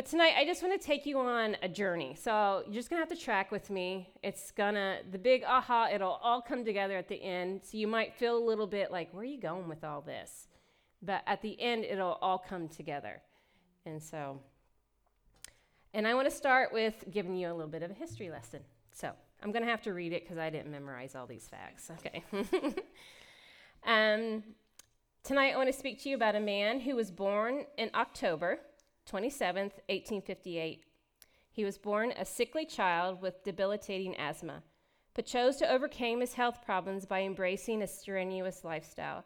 [0.00, 2.16] But tonight, I just want to take you on a journey.
[2.18, 4.08] So you're just going to have to track with me.
[4.22, 7.60] It's going to, the big aha, it'll all come together at the end.
[7.64, 10.48] So you might feel a little bit like, where are you going with all this?
[11.02, 13.20] But at the end, it'll all come together.
[13.84, 14.40] And so,
[15.92, 18.60] and I want to start with giving you a little bit of a history lesson.
[18.94, 19.12] So
[19.42, 21.90] I'm going to have to read it because I didn't memorize all these facts.
[21.98, 22.24] Okay.
[23.86, 24.44] um,
[25.24, 28.60] tonight, I want to speak to you about a man who was born in October
[29.10, 30.84] 27th, 1858.
[31.50, 34.62] He was born a sickly child with debilitating asthma,
[35.14, 39.24] but chose to overcome his health problems by embracing a strenuous lifestyle.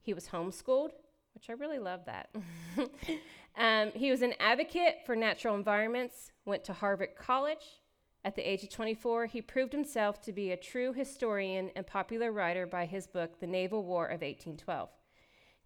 [0.00, 0.92] He was homeschooled,
[1.34, 2.30] which I really love that.
[3.56, 7.80] um, he was an advocate for natural environments, went to Harvard College.
[8.24, 12.32] At the age of 24, he proved himself to be a true historian and popular
[12.32, 14.90] writer by his book, The Naval War of 1812.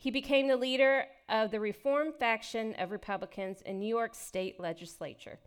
[0.02, 5.38] He became the leader of the Reform faction of Republicans in New York State legislature.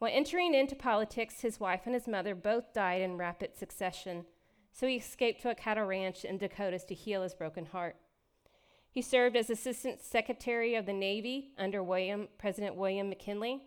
[0.00, 4.24] While entering into politics, his wife and his mother both died in rapid succession,
[4.72, 7.94] so he escaped to a cattle ranch in Dakotas to heal his broken heart.
[8.90, 13.62] He served as Assistant Secretary of the Navy under William, President William McKinley,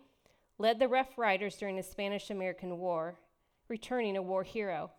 [0.58, 3.18] led the Rough Riders during the Spanish American War,
[3.66, 4.90] returning a war hero.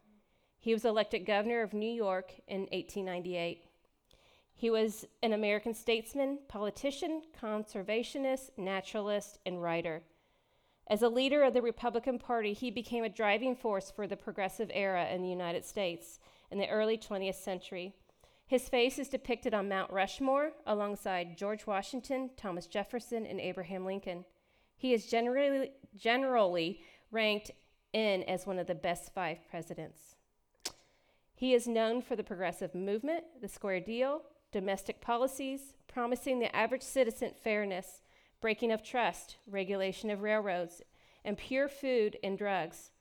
[0.58, 3.66] He was elected governor of New York in 1898.
[4.56, 10.04] He was an American statesman, politician, conservationist, naturalist, and writer.
[10.88, 14.70] As a leader of the Republican Party, he became a driving force for the progressive
[14.74, 16.20] era in the United States
[16.52, 17.94] in the early 20th century.
[18.46, 24.26] His face is depicted on Mount Rushmore alongside George Washington, Thomas Jefferson, and Abraham Lincoln.
[24.76, 27.52] He is generally, generally ranked
[27.94, 30.16] in as one of the best five presidents.
[31.34, 34.22] He is known for the progressive movement, the Square Deal,
[34.54, 38.02] domestic policies, promising the average citizen fairness,
[38.40, 40.82] breaking of trust, regulation of railroads,
[41.26, 42.92] and pure food and drugs,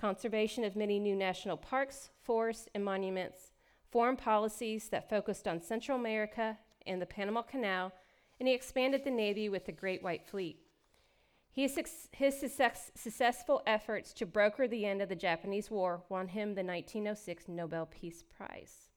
[0.00, 3.52] conservation of many new national parks, forests, and monuments,
[3.90, 6.56] foreign policies that focused on Central America
[6.86, 7.92] and the Panama Canal,
[8.38, 10.60] and he expanded the Navy with the Great White Fleet.
[11.52, 11.78] His,
[12.12, 16.62] his success, successful efforts to broker the end of the Japanese War won him the
[16.62, 18.88] 1906 Nobel Peace Prize.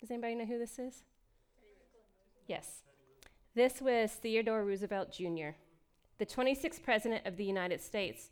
[0.00, 1.02] Does anybody know who this is?
[2.46, 2.82] Yes.
[3.54, 5.56] This was Theodore Roosevelt Jr.,
[6.18, 8.30] the 26th President of the United States.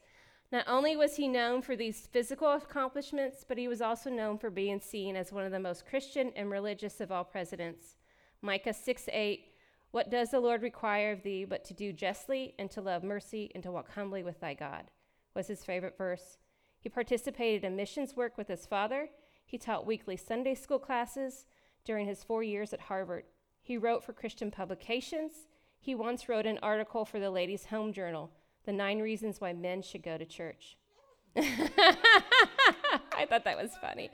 [0.52, 4.50] Not only was he known for these physical accomplishments, but he was also known for
[4.50, 7.96] being seen as one of the most Christian and religious of all presidents.
[8.40, 9.46] Micah 6 8,
[9.90, 13.50] What does the Lord require of thee but to do justly, and to love mercy,
[13.54, 14.90] and to walk humbly with thy God?
[15.34, 16.38] was his favorite verse.
[16.78, 19.08] He participated in missions work with his father.
[19.44, 21.46] He taught weekly Sunday school classes
[21.84, 23.24] during his four years at Harvard.
[23.64, 25.32] He wrote for Christian publications.
[25.80, 28.30] He once wrote an article for the Ladies' Home Journal,
[28.66, 30.76] The Nine Reasons Why Men Should Go to Church.
[31.36, 34.10] I thought that was funny.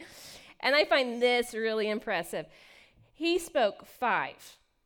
[0.60, 2.46] And I find this really impressive.
[3.12, 4.36] He spoke five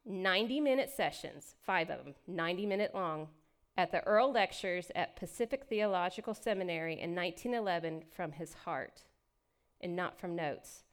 [0.06, 3.28] 90 minute sessions, five of them, 90 minute long,
[3.76, 9.02] at the Earl Lectures at Pacific Theological Seminary in 1911 from his heart
[9.82, 10.84] and not from notes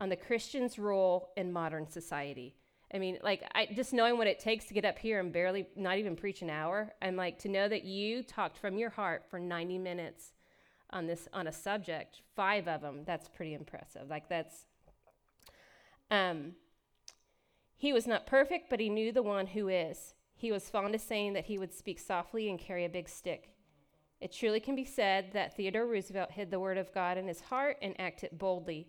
[0.00, 2.56] on the Christian's role in modern society.
[2.94, 5.66] I mean, like, I just knowing what it takes to get up here and barely,
[5.76, 9.24] not even preach an hour, and like to know that you talked from your heart
[9.30, 10.32] for 90 minutes
[10.90, 14.08] on this, on a subject, five of them, that's pretty impressive.
[14.10, 14.66] Like, that's,
[16.10, 16.52] um,
[17.76, 20.14] he was not perfect, but he knew the one who is.
[20.36, 23.52] He was fond of saying that he would speak softly and carry a big stick.
[24.20, 27.40] It truly can be said that Theodore Roosevelt hid the word of God in his
[27.40, 28.86] heart and acted boldly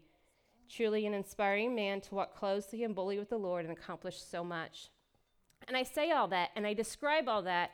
[0.69, 4.43] truly an inspiring man to walk closely and boldly with the Lord and accomplish so
[4.43, 4.89] much.
[5.67, 7.71] And I say all that and I describe all that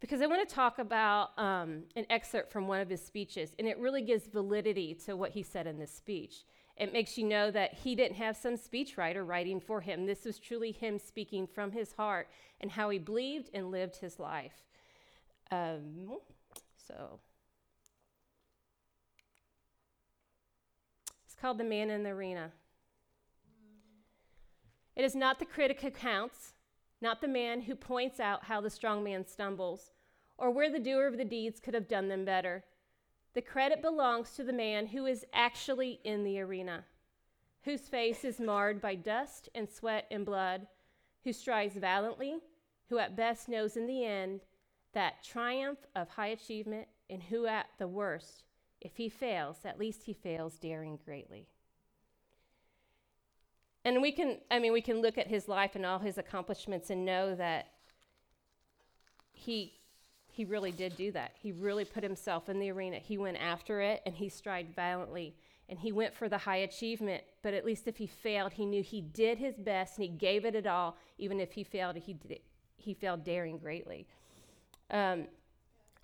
[0.00, 3.66] because I want to talk about um, an excerpt from one of his speeches, and
[3.66, 6.44] it really gives validity to what he said in this speech.
[6.76, 10.04] It makes you know that he didn't have some speechwriter writing for him.
[10.04, 12.28] This was truly him speaking from his heart
[12.60, 14.64] and how he believed and lived his life.
[15.50, 16.18] Um,
[16.76, 17.18] so
[21.40, 22.52] called The Man in the Arena.
[24.94, 26.54] It is not the critic who counts,
[27.02, 29.90] not the man who points out how the strong man stumbles,
[30.38, 32.64] or where the doer of the deeds could have done them better.
[33.34, 36.84] The credit belongs to the man who is actually in the arena,
[37.64, 40.66] whose face is marred by dust and sweat and blood,
[41.24, 42.38] who strives valiantly,
[42.88, 44.40] who at best knows in the end
[44.94, 48.44] that triumph of high achievement, and who at the worst
[48.86, 51.48] if he fails, at least he fails daring greatly.
[53.84, 56.88] And we can, I mean, we can look at his life and all his accomplishments
[56.90, 57.66] and know that
[59.32, 59.74] he,
[60.28, 61.32] he really did do that.
[61.40, 62.98] He really put himself in the arena.
[62.98, 65.34] He went after it and he strived violently
[65.68, 67.24] and he went for the high achievement.
[67.42, 70.44] But at least if he failed, he knew he did his best and he gave
[70.44, 70.96] it at all.
[71.18, 72.40] Even if he failed, he, did,
[72.76, 74.06] he failed daring greatly.
[74.90, 75.26] Um,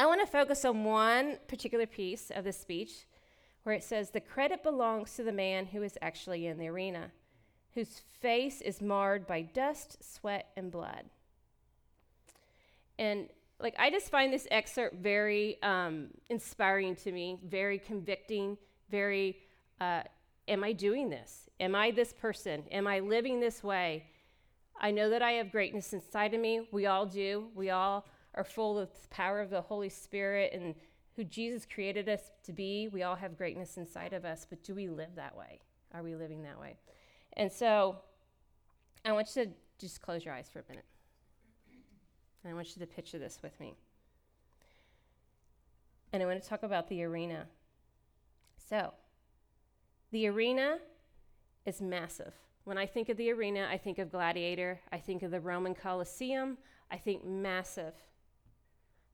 [0.03, 3.07] I want to focus on one particular piece of this speech
[3.63, 7.13] where it says, The credit belongs to the man who is actually in the arena,
[7.75, 11.05] whose face is marred by dust, sweat, and blood.
[12.99, 13.29] And
[13.61, 18.59] like, I just find this excerpt very um, inspiring to me, very convicting,
[18.91, 19.37] very,
[19.81, 20.03] uh,
[20.49, 21.49] am I doing this?
[21.61, 22.65] Am I this person?
[22.73, 24.07] Am I living this way?
[24.81, 26.67] I know that I have greatness inside of me.
[26.73, 27.45] We all do.
[27.55, 30.75] We all are full of the power of the Holy Spirit and
[31.17, 32.89] who Jesus created us to be.
[32.89, 35.61] We all have greatness inside of us, but do we live that way?
[35.95, 36.77] Are we living that way?
[37.35, 37.97] And so
[39.05, 40.85] I want you to just close your eyes for a minute.
[42.43, 43.75] And I want you to picture this with me.
[46.13, 47.47] And I want to talk about the arena.
[48.69, 48.93] So,
[50.11, 50.79] the arena
[51.65, 52.35] is massive.
[52.65, 55.75] When I think of the arena, I think of gladiator, I think of the Roman
[55.75, 56.59] Colosseum,
[56.91, 57.95] I think massive.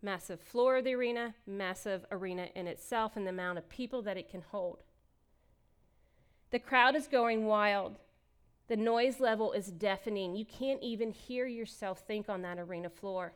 [0.00, 4.16] Massive floor of the arena, massive arena in itself, and the amount of people that
[4.16, 4.82] it can hold.
[6.50, 7.98] The crowd is going wild.
[8.68, 10.36] The noise level is deafening.
[10.36, 13.32] You can't even hear yourself think on that arena floor.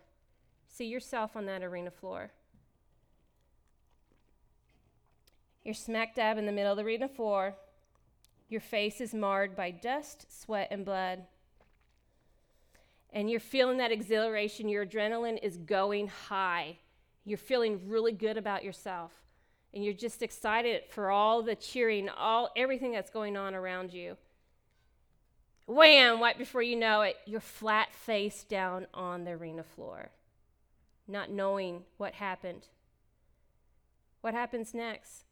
[0.68, 2.30] See yourself on that arena floor.
[5.64, 7.54] You're smack dab in the middle of the arena floor.
[8.48, 11.24] Your face is marred by dust, sweat, and blood
[13.12, 16.78] and you're feeling that exhilaration, your adrenaline is going high.
[17.24, 19.12] You're feeling really good about yourself.
[19.74, 24.16] And you're just excited for all the cheering, all everything that's going on around you.
[25.66, 30.10] Wham, right before you know it, you're flat face down on the arena floor,
[31.06, 32.66] not knowing what happened.
[34.22, 35.24] What happens next?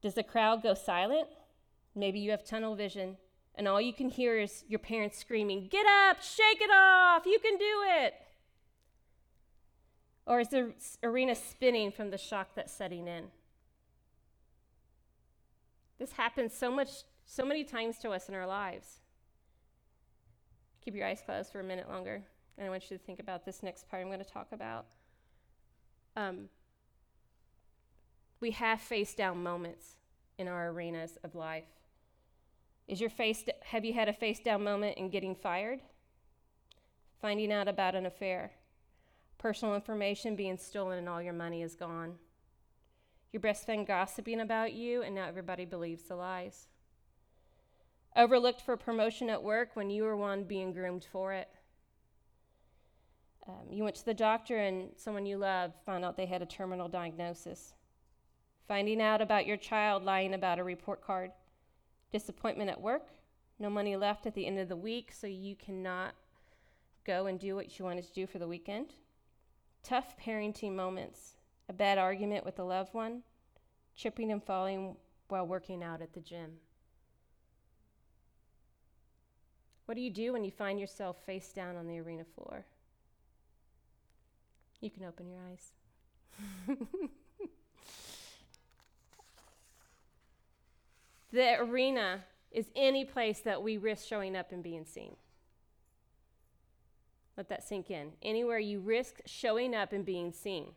[0.00, 1.28] Does the crowd go silent?
[1.94, 3.16] Maybe you have tunnel vision
[3.54, 7.38] and all you can hear is your parents screaming, Get up, shake it off, you
[7.38, 8.14] can do it.
[10.26, 10.72] Or is the
[11.02, 13.24] arena spinning from the shock that's setting in?
[15.98, 16.88] This happens so much,
[17.24, 19.00] so many times to us in our lives.
[20.84, 22.22] Keep your eyes closed for a minute longer,
[22.56, 24.86] and I want you to think about this next part I'm going to talk about.
[26.16, 26.48] Um,
[28.40, 29.96] we have face down moments
[30.38, 31.81] in our arenas of life.
[32.88, 35.80] Is your face have you had a face down moment in getting fired?
[37.20, 38.52] Finding out about an affair?
[39.38, 42.14] Personal information being stolen and all your money is gone?
[43.32, 46.66] Your best friend gossiping about you and now everybody believes the lies?
[48.16, 51.48] Overlooked for promotion at work when you were one being groomed for it?
[53.48, 56.46] Um, you went to the doctor and someone you loved found out they had a
[56.46, 57.74] terminal diagnosis.
[58.68, 61.32] Finding out about your child lying about a report card
[62.12, 63.08] disappointment at work,
[63.58, 66.14] no money left at the end of the week, so you cannot
[67.04, 68.94] go and do what you wanted to do for the weekend.
[69.82, 71.36] Tough parenting moments,
[71.68, 73.22] a bad argument with a loved one,
[73.96, 74.96] tripping and falling
[75.28, 76.52] while working out at the gym.
[79.86, 82.64] What do you do when you find yourself face down on the arena floor?
[84.80, 85.72] You can open your eyes.
[91.32, 95.16] The arena is any place that we risk showing up and being seen.
[97.36, 98.12] Let that sink in.
[98.22, 100.72] Anywhere you risk showing up and being seen.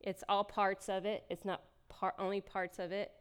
[0.00, 3.12] It's all parts of it, it's not part, only parts of it.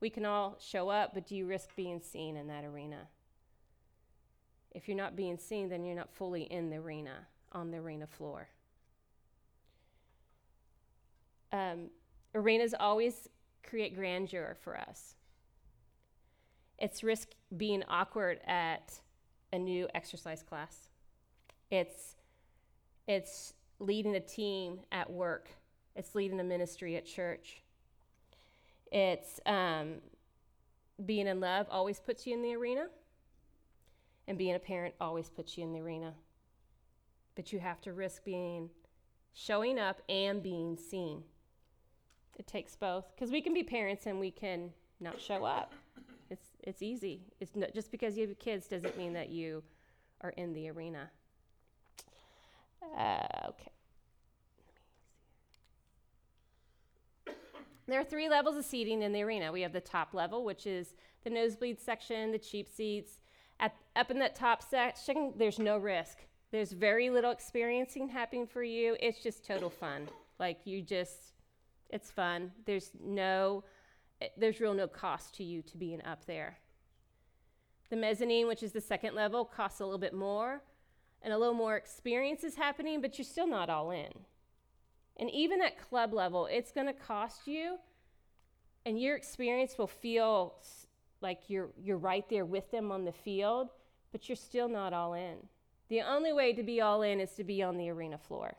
[0.00, 3.08] We can all show up, but do you risk being seen in that arena?
[4.72, 8.06] If you're not being seen, then you're not fully in the arena, on the arena
[8.06, 8.48] floor.
[11.52, 11.90] Um,
[12.34, 13.28] arenas always
[13.62, 15.16] create grandeur for us.
[16.80, 19.00] It's risk being awkward at
[19.52, 20.88] a new exercise class.
[21.70, 22.16] It's
[23.06, 25.48] it's leading a team at work.
[25.94, 27.62] It's leading a ministry at church.
[28.92, 29.96] It's um,
[31.04, 32.86] being in love always puts you in the arena,
[34.26, 36.14] and being a parent always puts you in the arena.
[37.34, 38.70] But you have to risk being
[39.32, 41.24] showing up and being seen.
[42.38, 44.70] It takes both because we can be parents and we can
[45.00, 45.72] not show up.
[46.62, 47.22] It's easy.
[47.40, 49.62] It's just because you have kids doesn't mean that you
[50.20, 51.10] are in the arena.
[52.96, 53.70] Uh, okay.
[57.86, 59.50] There are three levels of seating in the arena.
[59.50, 63.20] We have the top level, which is the nosebleed section, the cheap seats.
[63.58, 66.18] At, up in that top section, there's no risk.
[66.52, 68.96] There's very little experiencing happening for you.
[69.00, 70.08] It's just total fun.
[70.38, 71.34] Like you just,
[71.90, 72.52] it's fun.
[72.64, 73.64] There's no,
[74.36, 76.58] there's real no cost to you to being up there.
[77.90, 80.62] The mezzanine, which is the second level, costs a little bit more
[81.22, 84.10] and a little more experience is happening, but you're still not all in.
[85.18, 87.76] And even at club level, it's going to cost you,
[88.86, 90.54] and your experience will feel
[91.20, 93.68] like you're, you're right there with them on the field,
[94.12, 95.36] but you're still not all in.
[95.88, 98.54] The only way to be all in is to be on the arena floor.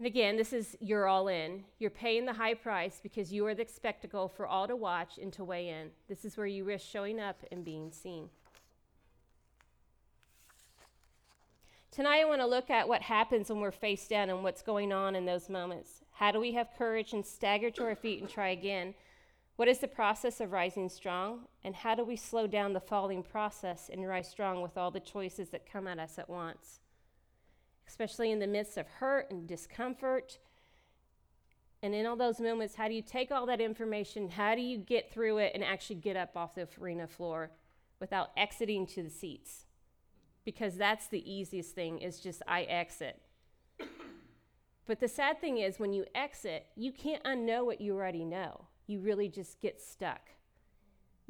[0.00, 1.62] And again, this is you're all in.
[1.78, 5.30] You're paying the high price because you are the spectacle for all to watch and
[5.34, 5.90] to weigh in.
[6.08, 8.30] This is where you risk showing up and being seen.
[11.90, 14.90] Tonight, I want to look at what happens when we're face down and what's going
[14.90, 16.00] on in those moments.
[16.12, 18.94] How do we have courage and stagger to our feet and try again?
[19.56, 21.40] What is the process of rising strong?
[21.62, 24.98] And how do we slow down the falling process and rise strong with all the
[24.98, 26.79] choices that come at us at once?
[27.90, 30.38] Especially in the midst of hurt and discomfort.
[31.82, 34.30] And in all those moments, how do you take all that information?
[34.30, 37.50] How do you get through it and actually get up off the arena floor
[37.98, 39.66] without exiting to the seats?
[40.44, 43.20] Because that's the easiest thing is just I exit.
[44.86, 48.66] But the sad thing is when you exit, you can't unknow what you already know.
[48.88, 50.30] You really just get stuck.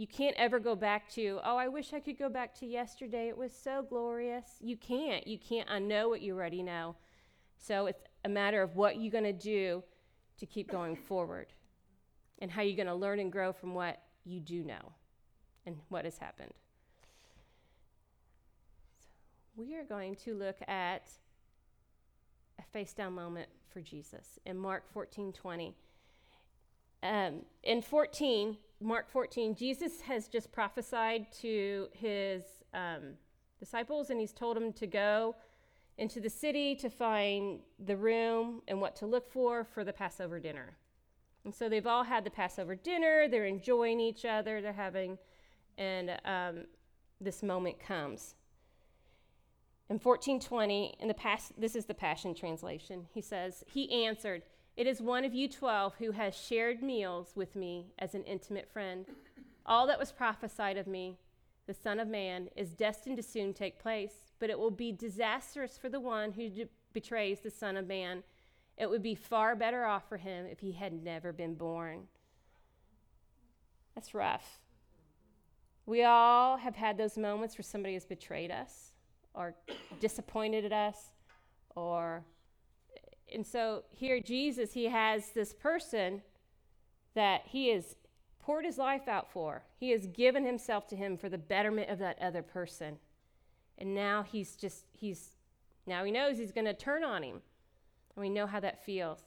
[0.00, 3.28] You can't ever go back to, oh, I wish I could go back to yesterday.
[3.28, 4.46] It was so glorious.
[4.58, 5.26] You can't.
[5.26, 6.96] You can't unknow what you already know.
[7.58, 9.84] So it's a matter of what you're going to do
[10.38, 11.48] to keep going forward
[12.38, 14.94] and how you're going to learn and grow from what you do know
[15.66, 16.54] and what has happened.
[19.02, 19.08] So
[19.54, 21.10] we are going to look at
[22.58, 25.74] a face down moment for Jesus in Mark 14 20.
[27.02, 33.14] Um, in 14, Mark 14, Jesus has just prophesied to his um,
[33.58, 35.36] disciples and he's told them to go
[35.98, 40.40] into the city to find the room and what to look for for the Passover
[40.40, 40.76] dinner.
[41.44, 45.18] And so they've all had the Passover dinner, they're enjoying each other, they're having,
[45.76, 46.64] and um,
[47.20, 48.34] this moment comes.
[49.90, 54.42] In 1420, in the past, this is the Passion Translation, he says, He answered,
[54.80, 58.66] it is one of you twelve who has shared meals with me as an intimate
[58.72, 59.04] friend.
[59.66, 61.18] All that was prophesied of me,
[61.66, 65.76] the Son of Man, is destined to soon take place, but it will be disastrous
[65.76, 66.48] for the one who
[66.94, 68.22] betrays the Son of Man.
[68.78, 72.04] It would be far better off for him if he had never been born.
[73.94, 74.60] That's rough.
[75.84, 78.92] We all have had those moments where somebody has betrayed us
[79.34, 79.54] or
[80.00, 81.10] disappointed us
[81.76, 82.24] or
[83.32, 86.22] and so here, Jesus, he has this person
[87.14, 87.96] that he has
[88.40, 89.62] poured his life out for.
[89.78, 92.98] He has given himself to him for the betterment of that other person.
[93.78, 95.30] And now he's just, he's,
[95.86, 97.40] now he knows he's going to turn on him.
[98.16, 99.20] And we know how that feels.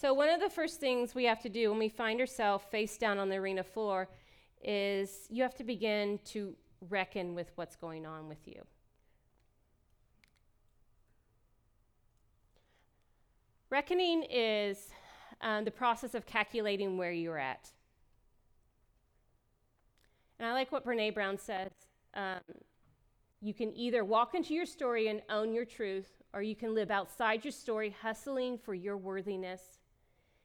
[0.00, 2.96] So, one of the first things we have to do when we find ourselves face
[2.96, 4.08] down on the arena floor
[4.64, 6.54] is you have to begin to
[6.88, 8.62] reckon with what's going on with you.
[13.70, 14.88] Reckoning is
[15.40, 17.70] um, the process of calculating where you're at.
[20.38, 21.70] And I like what Brene Brown says.
[22.14, 22.40] Um,
[23.40, 26.90] you can either walk into your story and own your truth, or you can live
[26.90, 29.78] outside your story, hustling for your worthiness.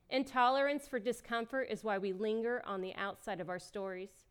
[0.10, 4.25] Intolerance for discomfort is why we linger on the outside of our stories.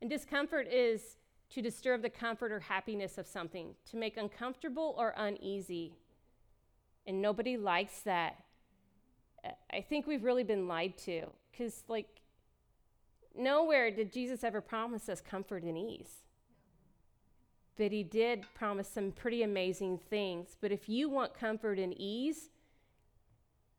[0.00, 1.16] And discomfort is
[1.50, 5.94] to disturb the comfort or happiness of something, to make uncomfortable or uneasy.
[7.06, 8.44] And nobody likes that.
[9.72, 12.06] I think we've really been lied to because, like,
[13.36, 16.24] nowhere did Jesus ever promise us comfort and ease.
[17.76, 20.56] But he did promise some pretty amazing things.
[20.60, 22.50] But if you want comfort and ease,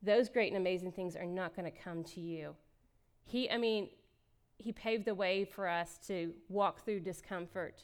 [0.01, 2.55] those great and amazing things are not going to come to you.
[3.23, 3.89] He, I mean,
[4.61, 7.83] he paved the way for us to walk through discomfort.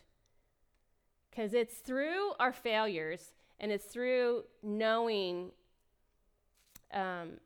[1.30, 5.52] Because it's through our failures and it's through knowing.
[6.94, 7.40] Um,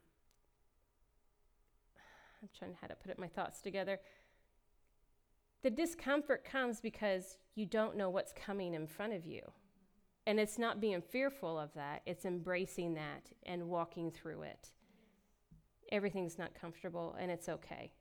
[2.42, 4.00] I'm trying how to put my thoughts together.
[5.64, 9.42] The discomfort comes because you don't know what's coming in front of you.
[10.28, 14.70] And it's not being fearful of that, it's embracing that and walking through it.
[15.92, 17.92] Everything's not comfortable, and it's okay.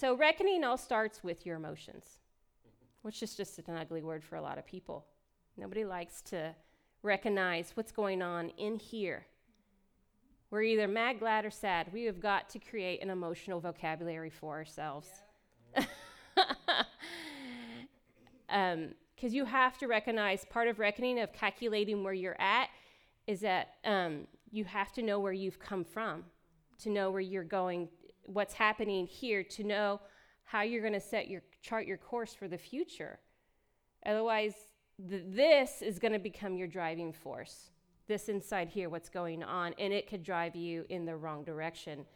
[0.00, 2.20] So, reckoning all starts with your emotions.
[3.02, 5.04] which is just an ugly word for a lot of people.
[5.56, 6.54] Nobody likes to
[7.02, 9.26] recognize what's going on in here.
[10.50, 11.92] We're either mad, glad, or sad.
[11.92, 15.08] We have got to create an emotional vocabulary for ourselves.
[15.74, 15.88] Because
[18.50, 22.68] um, you have to recognize part of reckoning, of calculating where you're at,
[23.26, 26.24] is that um, you have to know where you've come from,
[26.82, 27.88] to know where you're going,
[28.28, 30.00] what's happening here, to know
[30.44, 33.18] how you're going to set your chart your course for the future.
[34.06, 34.54] Otherwise,
[35.08, 37.70] th- this is going to become your driving force.
[38.06, 42.06] This inside here, what's going on, and it could drive you in the wrong direction.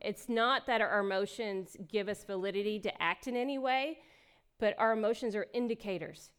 [0.00, 3.98] It's not that our emotions give us validity to act in any way,
[4.58, 6.30] but our emotions are indicators.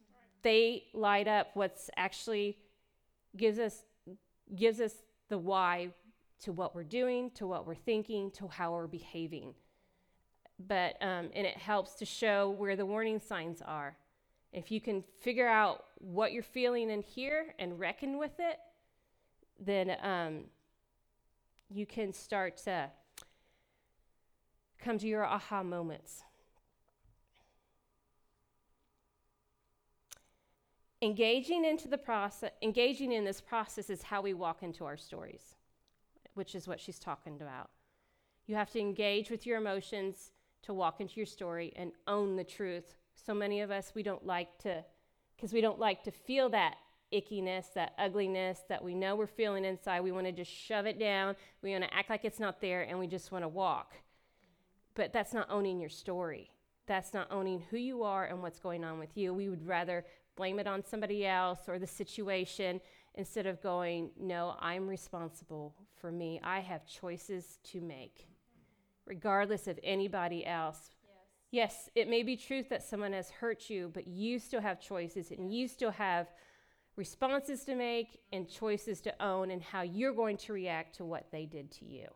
[0.41, 2.57] They light up what's actually
[3.35, 3.83] gives us
[4.55, 4.93] gives us
[5.29, 5.89] the why
[6.43, 9.53] to what we're doing, to what we're thinking, to how we're behaving.
[10.67, 13.97] But um, and it helps to show where the warning signs are.
[14.51, 18.59] If you can figure out what you're feeling in here and reckon with it,
[19.59, 20.43] then um,
[21.69, 22.89] you can start to
[24.77, 26.23] come to your aha moments.
[31.01, 35.55] Engaging into the process, engaging in this process is how we walk into our stories,
[36.33, 37.69] which is what she's talking about.
[38.45, 40.31] You have to engage with your emotions
[40.63, 42.95] to walk into your story and own the truth.
[43.15, 44.83] So many of us, we don't like to,
[45.35, 46.75] because we don't like to feel that
[47.13, 50.01] ickiness, that ugliness that we know we're feeling inside.
[50.01, 51.35] We want to just shove it down.
[51.61, 53.93] We want to act like it's not there, and we just want to walk.
[54.95, 56.49] But that's not owning your story.
[56.85, 59.33] That's not owning who you are and what's going on with you.
[59.33, 62.81] We would rather blame it on somebody else or the situation
[63.15, 66.39] instead of going, No, I'm responsible for me.
[66.43, 68.27] I have choices to make,
[69.05, 70.89] regardless of anybody else.
[71.51, 71.73] Yes.
[71.73, 75.31] yes, it may be truth that someone has hurt you, but you still have choices
[75.31, 76.27] and you still have
[76.95, 81.27] responses to make and choices to own and how you're going to react to what
[81.31, 82.07] they did to you.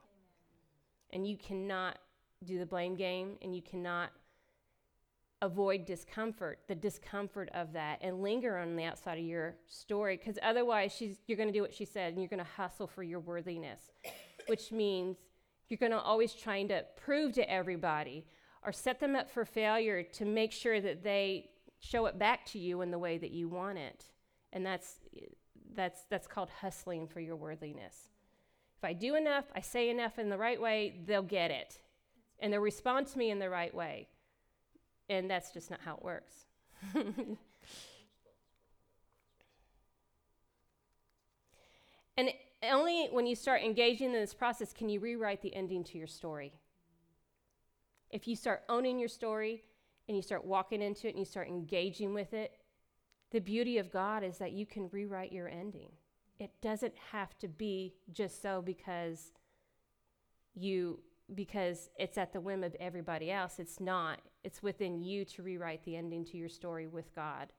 [1.11, 1.97] And you cannot
[2.43, 4.11] do the blame game and you cannot
[5.41, 10.17] avoid discomfort, the discomfort of that, and linger on the outside of your story.
[10.17, 12.87] Because otherwise, she's, you're going to do what she said, and you're going to hustle
[12.87, 13.91] for your worthiness,
[14.47, 15.17] which means
[15.69, 18.25] you're going to always trying to prove to everybody
[18.63, 22.59] or set them up for failure to make sure that they show it back to
[22.59, 24.05] you in the way that you want it.
[24.53, 24.99] And that's
[25.75, 28.09] that's that's called hustling for your worthiness.
[28.77, 31.79] If I do enough, I say enough in the right way, they'll get it.
[32.39, 34.07] And they'll respond to me in the right way.
[35.09, 36.45] And that's just not how it works.
[42.17, 42.29] and
[42.63, 46.07] only when you start engaging in this process can you rewrite the ending to your
[46.07, 46.53] story.
[48.09, 49.63] If you start owning your story
[50.07, 52.53] and you start walking into it and you start engaging with it,
[53.31, 55.91] the beauty of God is that you can rewrite your ending.
[56.39, 59.31] It doesn't have to be just so because
[60.55, 60.99] you
[61.35, 63.59] because it's at the whim of everybody else.
[63.59, 64.19] It's not.
[64.47, 67.51] It's within you to rewrite the ending to your story with God.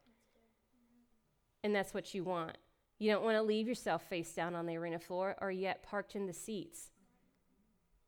[1.63, 2.57] And that's what you want.
[2.99, 6.17] You don't want to leave yourself face down on the arena floor or yet parked
[6.17, 6.89] in the seats,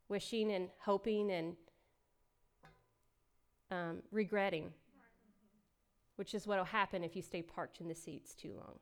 [0.09, 1.57] wishing and hoping and
[3.71, 4.73] um, regretting,
[6.16, 8.79] which is what will happen if you stay parked in the seats too long.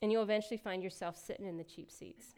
[0.00, 2.28] And you'll eventually find yourself sitting in the cheap seats.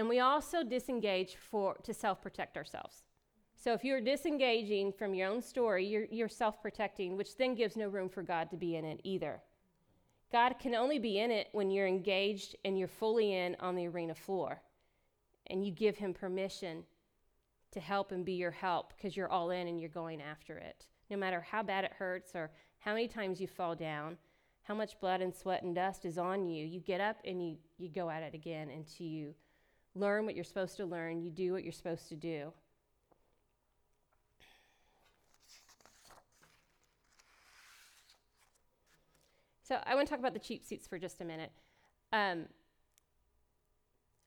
[0.00, 3.02] And we also disengage for, to self protect ourselves.
[3.54, 7.76] So if you're disengaging from your own story, you're, you're self protecting, which then gives
[7.76, 9.42] no room for God to be in it either.
[10.32, 13.88] God can only be in it when you're engaged and you're fully in on the
[13.88, 14.62] arena floor.
[15.48, 16.84] And you give Him permission
[17.72, 20.86] to help and be your help because you're all in and you're going after it.
[21.10, 24.16] No matter how bad it hurts or how many times you fall down,
[24.62, 27.58] how much blood and sweat and dust is on you, you get up and you,
[27.76, 29.34] you go at it again until you
[29.94, 32.52] learn what you're supposed to learn, you do what you're supposed to do.
[39.62, 41.52] So I want to talk about the cheap seats for just a minute.
[42.12, 42.46] Um,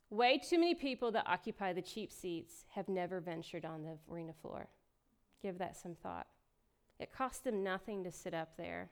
[0.10, 4.32] way too many people that occupy the cheap seats have never ventured on the arena
[4.42, 4.70] floor.
[5.42, 6.28] Give that some thought.
[6.98, 8.90] It costs them nothing to sit up there.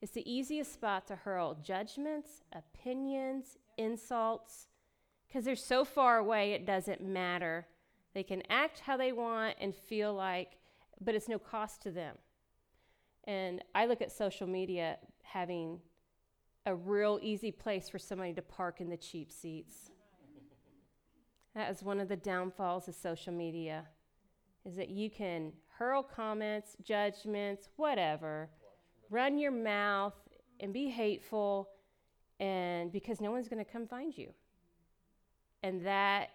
[0.00, 4.68] It's the easiest spot to hurl judgments, opinions, insults,
[5.26, 7.66] because they're so far away, it doesn't matter.
[8.14, 10.52] They can act how they want and feel like,
[11.00, 12.16] but it's no cost to them.
[13.24, 15.80] And I look at social media having
[16.64, 19.90] a real easy place for somebody to park in the cheap seats.
[21.54, 23.84] That is one of the downfalls of social media.
[24.64, 28.50] is that you can hurl comments, judgments, whatever,
[29.10, 30.14] run your mouth
[30.58, 31.68] and be hateful
[32.40, 34.32] and because no one's going to come find you.
[35.66, 36.30] And that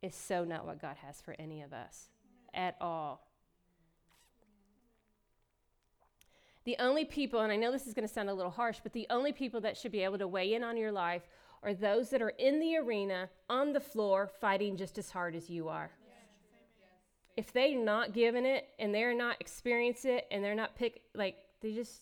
[0.00, 2.08] is so not what God has for any of us
[2.54, 3.26] at all.
[6.64, 8.94] The only people, and I know this is going to sound a little harsh, but
[8.94, 11.28] the only people that should be able to weigh in on your life
[11.62, 15.50] are those that are in the arena, on the floor, fighting just as hard as
[15.50, 15.90] you are.
[17.36, 21.36] If they're not giving it and they're not experiencing it and they're not pick like
[21.60, 22.00] they just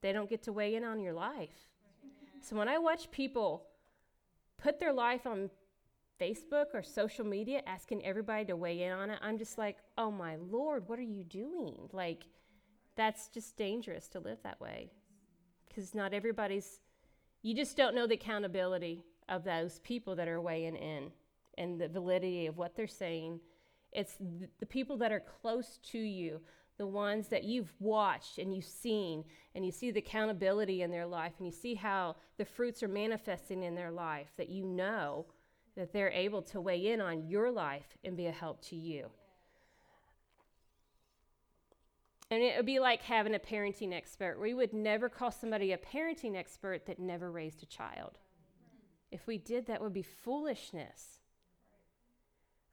[0.00, 1.68] they don't get to weigh in on your life.
[2.40, 3.66] So when I watch people
[4.62, 5.50] put their life on
[6.20, 10.10] Facebook or social media asking everybody to weigh in on it, I'm just like, oh
[10.10, 11.88] my Lord, what are you doing?
[11.92, 12.24] Like,
[12.96, 14.90] that's just dangerous to live that way.
[15.68, 16.80] Because not everybody's,
[17.42, 21.10] you just don't know the accountability of those people that are weighing in
[21.58, 23.40] and the validity of what they're saying.
[23.92, 24.16] It's
[24.60, 26.40] the people that are close to you,
[26.78, 31.06] the ones that you've watched and you've seen, and you see the accountability in their
[31.06, 35.26] life, and you see how the fruits are manifesting in their life, that you know
[35.76, 39.10] that they're able to weigh in on your life and be a help to you.
[42.30, 44.40] And it would be like having a parenting expert.
[44.40, 48.18] We would never call somebody a parenting expert that never raised a child.
[49.10, 51.20] If we did, that would be foolishness.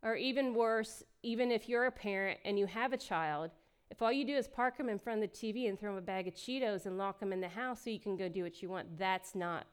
[0.01, 3.51] Or even worse, even if you're a parent and you have a child,
[3.91, 5.97] if all you do is park them in front of the TV and throw them
[5.97, 8.43] a bag of Cheetos and lock them in the house so you can go do
[8.43, 9.65] what you want, that's not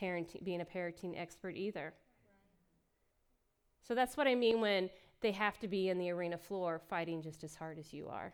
[0.00, 1.92] parenting, being a parenting expert either.
[3.86, 4.88] So that's what I mean when
[5.20, 8.32] they have to be in the arena floor fighting just as hard as you are.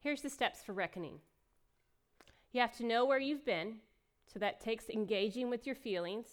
[0.00, 1.20] Here's the steps for reckoning.
[2.52, 3.76] You have to know where you've been,
[4.32, 6.26] so that takes engaging with your feelings.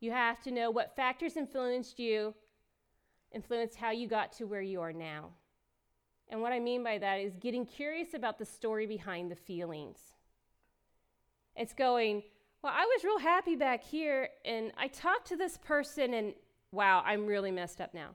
[0.00, 2.34] You have to know what factors influenced you,
[3.32, 5.30] influenced how you got to where you are now.
[6.28, 9.98] And what I mean by that is getting curious about the story behind the feelings.
[11.54, 12.22] It's going,
[12.62, 16.34] well, I was real happy back here, and I talked to this person, and
[16.72, 18.10] wow, I'm really messed up now.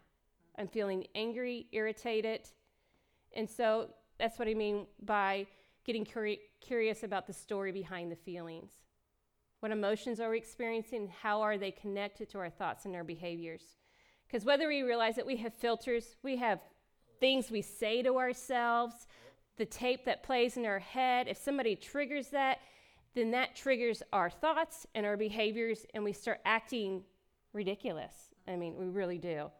[0.57, 2.41] I'm feeling angry, irritated.
[3.33, 5.47] And so that's what I mean by
[5.85, 8.71] getting curi- curious about the story behind the feelings.
[9.59, 11.11] What emotions are we experiencing?
[11.21, 13.75] How are they connected to our thoughts and our behaviors?
[14.27, 16.59] Because whether we realize that we have filters, we have
[17.19, 19.07] things we say to ourselves,
[19.57, 22.59] the tape that plays in our head, if somebody triggers that,
[23.13, 27.03] then that triggers our thoughts and our behaviors, and we start acting
[27.53, 28.13] ridiculous.
[28.47, 29.51] I mean, we really do.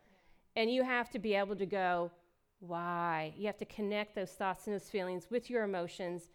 [0.56, 2.12] And you have to be able to go,
[2.62, 3.34] why.
[3.36, 6.30] You have to connect those thoughts and those feelings with your emotions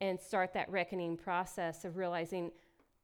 [0.00, 2.50] and start that reckoning process of realizing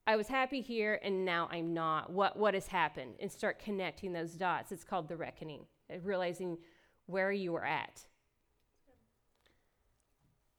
[0.07, 2.11] I was happy here and now I'm not.
[2.11, 3.15] What what has happened?
[3.21, 4.73] And start connecting those dots.
[4.73, 5.67] It's called the reckoning.
[6.03, 6.59] Realizing
[7.07, 8.05] where you are at.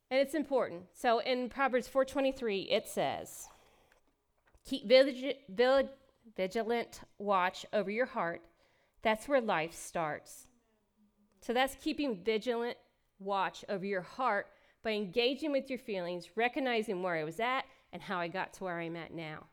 [0.09, 0.83] And it's important.
[0.93, 3.49] So in Proverbs 4:23 it says,
[4.63, 4.85] "Keep
[6.35, 8.41] vigilant watch over your heart.
[9.01, 10.47] That's where life starts."
[11.45, 12.75] So that's keeping vigilant
[13.19, 14.47] watch over your heart
[14.83, 18.63] by engaging with your feelings, recognizing where I was at and how I got to
[18.63, 19.43] where I'm at now.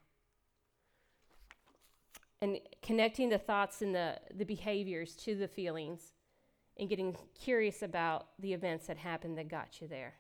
[2.41, 6.15] And connecting the thoughts and the, the behaviors to the feelings
[6.79, 10.15] and getting curious about the events that happened that got you there.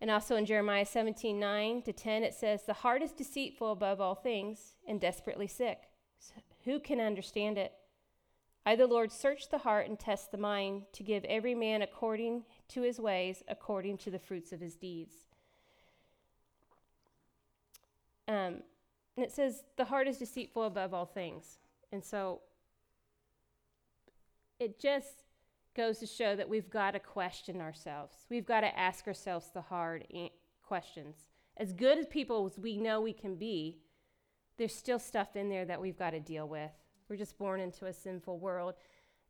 [0.00, 4.00] And also in Jeremiah 17 9 to 10, it says, The heart is deceitful above
[4.00, 5.82] all things and desperately sick.
[6.18, 6.32] So
[6.64, 7.72] who can understand it?
[8.64, 12.44] I, the Lord, search the heart and test the mind to give every man according
[12.68, 15.14] to his ways, according to the fruits of his deeds.
[18.28, 18.62] Um,
[19.16, 21.58] and it says, the heart is deceitful above all things.
[21.90, 22.40] And so
[24.60, 25.24] it just
[25.74, 28.14] goes to show that we've got to question ourselves.
[28.30, 30.06] We've got to ask ourselves the hard
[30.62, 31.16] questions.
[31.56, 33.78] As good as people as we know we can be,
[34.56, 36.70] there's still stuff in there that we've got to deal with.
[37.08, 38.74] We're just born into a sinful world,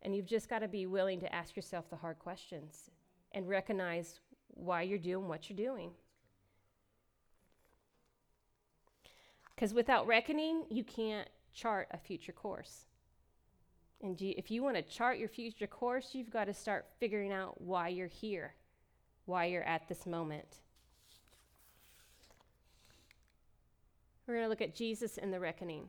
[0.03, 2.91] and you've just got to be willing to ask yourself the hard questions
[3.33, 5.91] and recognize why you're doing what you're doing.
[9.55, 12.87] Because without reckoning, you can't chart a future course.
[14.03, 17.61] And if you want to chart your future course, you've got to start figuring out
[17.61, 18.55] why you're here,
[19.27, 20.59] why you're at this moment.
[24.27, 25.89] We're going to look at Jesus and the reckoning.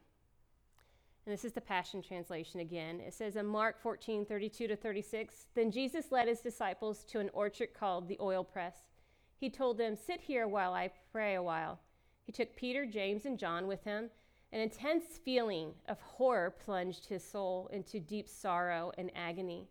[1.26, 3.00] And this is the Passion Translation again.
[3.00, 7.30] It says in Mark 14 32 to 36 Then Jesus led his disciples to an
[7.34, 8.84] orchard called the oil press.
[9.40, 11.80] He told them, Sit here while I pray a while.
[12.26, 14.10] He took Peter, James, and John with him.
[14.52, 19.68] An intense feeling of horror plunged his soul into deep sorrow and agony.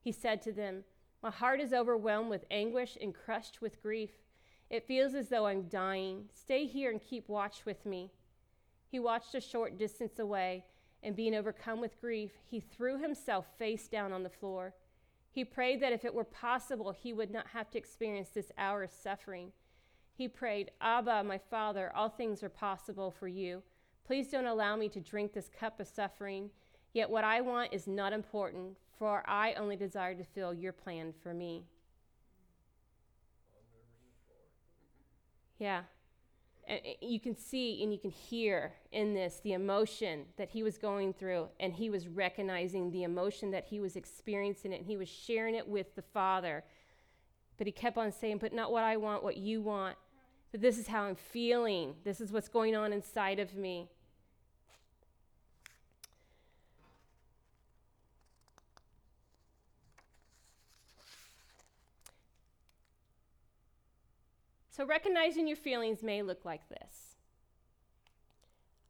[0.00, 0.84] He said to them,
[1.22, 4.10] My heart is overwhelmed with anguish and crushed with grief.
[4.70, 6.24] It feels as though I'm dying.
[6.32, 8.10] Stay here and keep watch with me.
[8.88, 10.64] He watched a short distance away,
[11.02, 14.74] and being overcome with grief, he threw himself face down on the floor.
[15.32, 18.82] He prayed that if it were possible, he would not have to experience this hour
[18.82, 19.52] of suffering.
[20.12, 23.62] He prayed, Abba, my Father, all things are possible for you.
[24.06, 26.50] Please don't allow me to drink this cup of suffering.
[26.92, 31.14] Yet what I want is not important, for I only desire to feel your plan
[31.22, 31.64] for me.
[35.58, 35.82] Yeah.
[36.70, 40.78] And you can see and you can hear in this the emotion that he was
[40.78, 44.96] going through, and he was recognizing the emotion that he was experiencing, it, and he
[44.96, 46.62] was sharing it with the Father.
[47.58, 49.96] But he kept on saying, But not what I want, what you want.
[50.52, 51.94] But this is how I'm feeling.
[52.04, 53.88] This is what's going on inside of me.
[64.80, 67.16] So, recognizing your feelings may look like this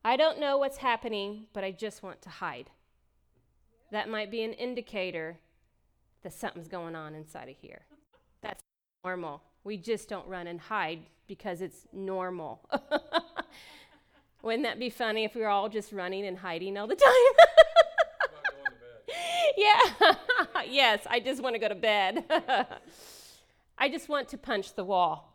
[0.05, 2.71] I don't know what's happening, but I just want to hide.
[3.91, 5.41] That might be an indicator
[6.23, 7.81] that something's going on inside of here.
[8.41, 8.63] That's
[9.03, 9.43] normal.
[9.65, 12.61] We just don't run and hide because it's normal.
[14.43, 17.13] Wouldn't that be funny if we were all just running and hiding all the time?
[19.57, 20.15] yeah.
[20.69, 22.27] yes, I just want to go to bed.
[23.77, 25.30] I just want to punch the wall.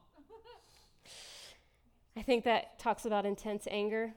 [2.18, 4.14] I think that talks about intense anger.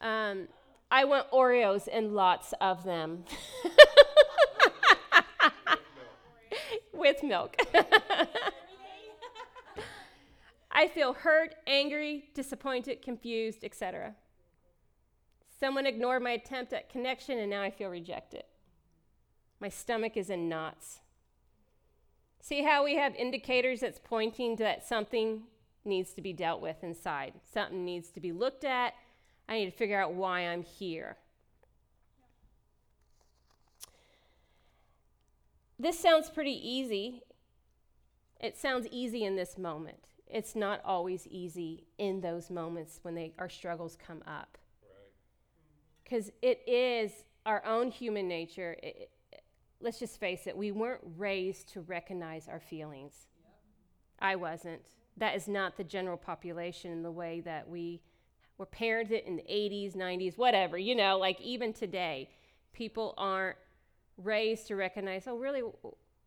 [0.00, 0.48] Um,
[0.90, 3.24] I want Oreos and lots of them.
[6.92, 7.56] With milk.
[10.72, 14.14] I feel hurt, angry, disappointed, confused, etc.
[15.58, 18.44] Someone ignored my attempt at connection and now I feel rejected.
[19.58, 21.00] My stomach is in knots.
[22.40, 25.42] See how we have indicators that's pointing to that something
[25.84, 27.34] needs to be dealt with inside.
[27.52, 28.94] Something needs to be looked at.
[29.48, 31.16] I need to figure out why I'm here.
[35.78, 37.22] This sounds pretty easy.
[38.38, 39.96] It sounds easy in this moment.
[40.26, 44.58] It's not always easy in those moments when they, our struggles come up.
[46.04, 46.58] Because right.
[46.66, 48.76] it is our own human nature.
[48.82, 49.42] It, it,
[49.80, 53.14] let's just face it, we weren't raised to recognize our feelings.
[53.42, 53.54] Yep.
[54.20, 54.82] I wasn't
[55.16, 58.00] that is not the general population in the way that we
[58.58, 60.76] were parented in the 80s, 90s, whatever.
[60.76, 62.28] You know, like even today,
[62.72, 63.56] people aren't
[64.16, 65.62] raised to recognize, oh, really,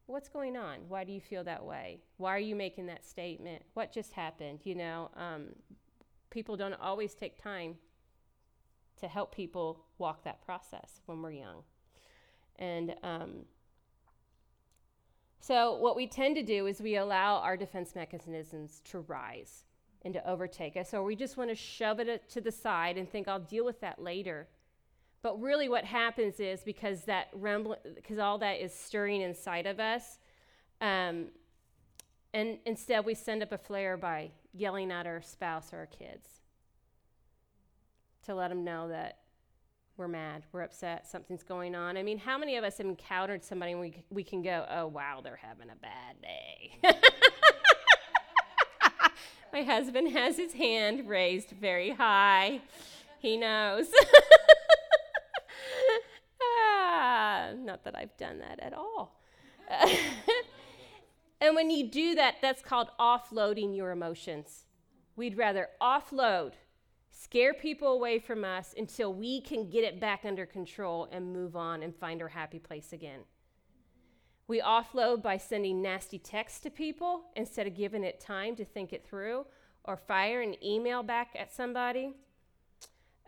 [0.07, 0.79] what's going on?
[0.87, 1.99] Why do you feel that way?
[2.17, 3.63] Why are you making that statement?
[3.73, 4.59] What just happened?
[4.63, 5.49] You know, um,
[6.29, 7.75] people don't always take time
[8.99, 11.63] to help people walk that process when we're young.
[12.57, 13.45] And um,
[15.43, 19.65] so, what we tend to do is we allow our defense mechanisms to rise
[20.03, 23.11] and to overtake us, or we just want to shove it to the side and
[23.11, 24.47] think, I'll deal with that later.
[25.21, 29.81] But really, what happens is because that rumble, because all that is stirring inside of
[29.81, 30.17] us,
[30.79, 31.25] um,
[32.33, 36.25] and instead we send up a flare by yelling at our spouse or our kids
[38.27, 39.22] to let them know that
[39.97, 41.97] we're mad, we're upset, something's going on.
[41.97, 44.87] I mean, how many of us have encountered somebody and we, we can go, oh,
[44.87, 46.79] wow, they're having a bad day?
[49.53, 52.61] My husband has his hand raised very high.
[53.19, 53.85] He knows.
[56.41, 59.19] ah, not that I've done that at all.
[61.39, 64.65] and when you do that, that's called offloading your emotions.
[65.15, 66.53] We'd rather offload
[67.13, 71.55] scare people away from us until we can get it back under control and move
[71.55, 73.21] on and find our happy place again.
[74.47, 78.91] We offload by sending nasty texts to people instead of giving it time to think
[78.91, 79.45] it through
[79.85, 82.13] or fire an email back at somebody.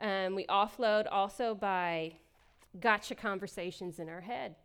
[0.02, 2.14] Um, we offload also by
[2.80, 4.56] gotcha conversations in our head.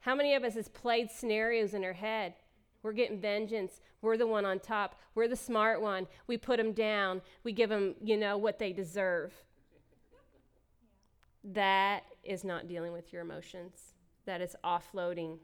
[0.00, 2.34] How many of us has played scenarios in our head
[2.82, 3.80] we're getting vengeance.
[4.00, 4.98] We're the one on top.
[5.14, 6.06] We're the smart one.
[6.26, 7.20] We put them down.
[7.44, 9.32] We give them, you know, what they deserve.
[11.44, 13.94] That is not dealing with your emotions.
[14.26, 15.38] That is offloading.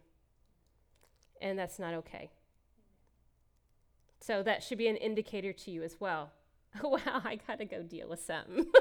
[1.40, 2.30] And that's not okay.
[4.20, 6.32] So that should be an indicator to you as well.
[6.82, 8.66] wow, I got to go deal with something.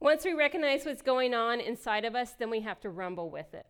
[0.00, 3.54] Once we recognize what's going on inside of us, then we have to rumble with
[3.54, 3.66] it.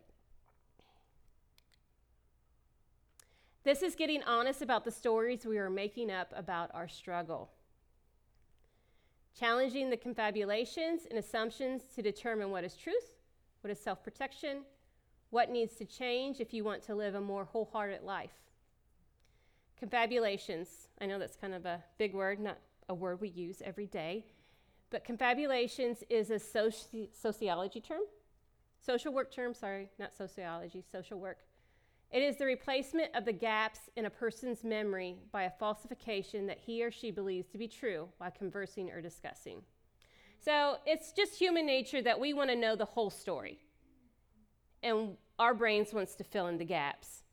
[3.63, 7.49] This is getting honest about the stories we are making up about our struggle.
[9.39, 13.13] Challenging the confabulations and assumptions to determine what is truth,
[13.61, 14.63] what is self protection,
[15.29, 18.33] what needs to change if you want to live a more wholehearted life.
[19.79, 22.57] Confabulations, I know that's kind of a big word, not
[22.89, 24.25] a word we use every day,
[24.89, 28.01] but confabulations is a soci- sociology term,
[28.85, 31.39] social work term, sorry, not sociology, social work.
[32.13, 36.59] It is the replacement of the gaps in a person's memory by a falsification that
[36.59, 39.63] he or she believes to be true while conversing or discussing.
[40.39, 43.57] So it's just human nature that we want to know the whole story.
[44.83, 47.23] And our brains wants to fill in the gaps.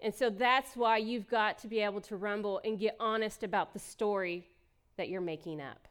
[0.00, 3.72] And so that's why you've got to be able to rumble and get honest about
[3.72, 4.48] the story
[4.96, 5.86] that you're making up.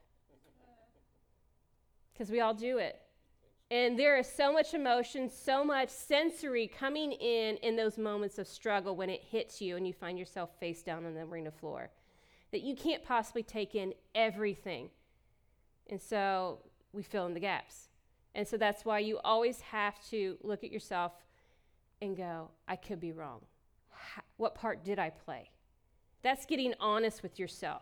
[2.11, 2.99] Because we all do it.
[3.69, 8.47] And there is so much emotion, so much sensory coming in in those moments of
[8.47, 11.89] struggle when it hits you and you find yourself face down on the arena floor
[12.51, 14.89] that you can't possibly take in everything.
[15.89, 16.59] And so
[16.93, 17.89] we fill in the gaps.
[18.35, 21.11] And so that's why you always have to look at yourself
[22.01, 23.41] and go, I could be wrong.
[24.37, 25.49] What part did I play?
[26.21, 27.81] That's getting honest with yourself.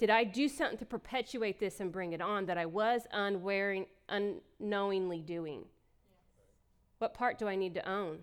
[0.00, 3.84] Did I do something to perpetuate this and bring it on that I was unwearing,
[4.08, 5.66] unknowingly doing?
[6.96, 8.20] What part do I need to own?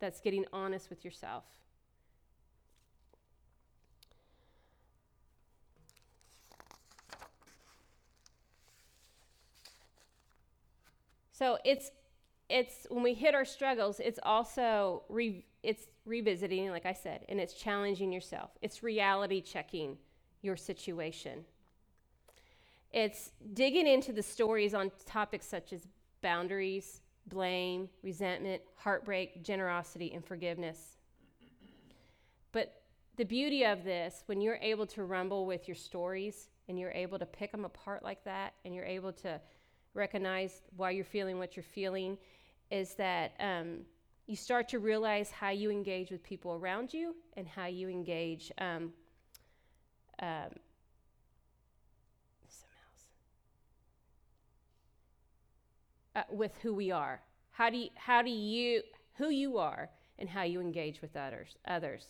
[0.00, 1.44] That's getting honest with yourself.
[11.32, 11.90] So it's
[12.50, 17.40] it's when we hit our struggles, it's also re, it's revisiting, like I said, and
[17.40, 18.50] it's challenging yourself.
[18.60, 19.96] It's reality checking
[20.42, 21.44] your situation.
[22.92, 25.86] It's digging into the stories on topics such as
[26.22, 30.96] boundaries, blame, resentment, heartbreak, generosity, and forgiveness.
[32.52, 32.82] But
[33.16, 37.18] the beauty of this, when you're able to rumble with your stories and you're able
[37.18, 39.40] to pick them apart like that, and you're able to
[39.94, 42.16] recognize why you're feeling what you're feeling,
[42.70, 43.80] is that um,
[44.26, 48.52] you start to realize how you engage with people around you and how you engage
[48.58, 48.92] um,
[50.20, 50.50] um,
[56.14, 57.22] uh, with who we are.
[57.50, 58.82] How do you, how do you
[59.18, 62.06] who you are and how you engage with others others.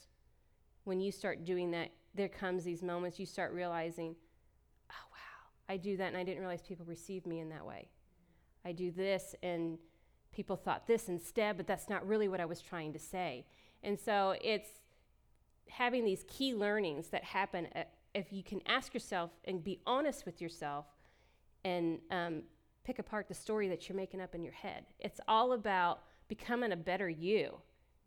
[0.84, 4.14] When you start doing that, there comes these moments you start realizing,
[4.90, 7.88] oh wow, I do that and I didn't realize people received me in that way.
[8.64, 9.78] I do this and
[10.32, 13.44] people thought this instead, but that's not really what I was trying to say.
[13.82, 14.68] And so it's
[15.68, 20.26] having these key learnings that happen at, if you can ask yourself and be honest
[20.26, 20.86] with yourself
[21.64, 22.42] and um,
[22.84, 24.84] pick apart the story that you're making up in your head.
[24.98, 27.58] It's all about becoming a better you.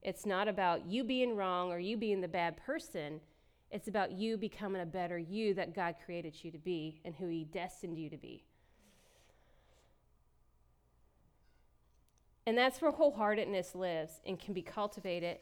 [0.04, 3.22] It's not about you being wrong or you being the bad person.
[3.72, 7.28] It's about you becoming a better you that God created you to be and who
[7.28, 8.44] He destined you to be.
[12.46, 15.38] And that's where wholeheartedness lives and can be cultivated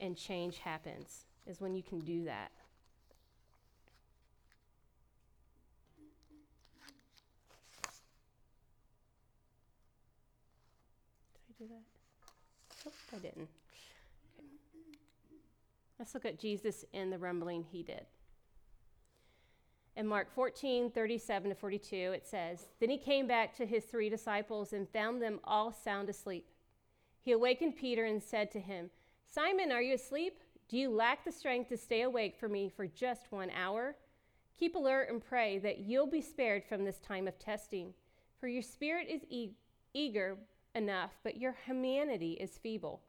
[0.00, 2.50] and change happens, is when you can do that.
[11.60, 12.92] Do that?
[13.12, 13.48] I didn't.
[14.38, 14.46] Okay.
[15.98, 18.06] Let's look at Jesus and the rumbling he did.
[19.94, 24.08] In Mark 14, 37 to 42, it says, Then he came back to his three
[24.08, 26.46] disciples and found them all sound asleep.
[27.20, 28.88] He awakened Peter and said to him,
[29.26, 30.38] Simon, are you asleep?
[30.70, 33.96] Do you lack the strength to stay awake for me for just one hour?
[34.58, 37.92] Keep alert and pray that you'll be spared from this time of testing.
[38.38, 39.52] For your spirit is e-
[39.92, 40.38] eager,
[40.74, 43.02] enough, but your humanity is feeble.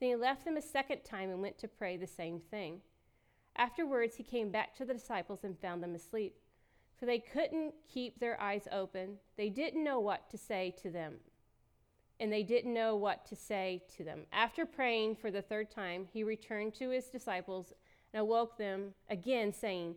[0.00, 2.80] Then he left them a second time and went to pray the same thing.
[3.56, 6.38] Afterwards, he came back to the disciples and found them asleep,
[6.98, 9.18] for they couldn't keep their eyes open.
[9.36, 11.16] They didn't know what to say to them.
[12.18, 14.22] And they didn't know what to say to them.
[14.32, 17.72] After praying for the third time, he returned to his disciples
[18.12, 19.96] and awoke them again, saying,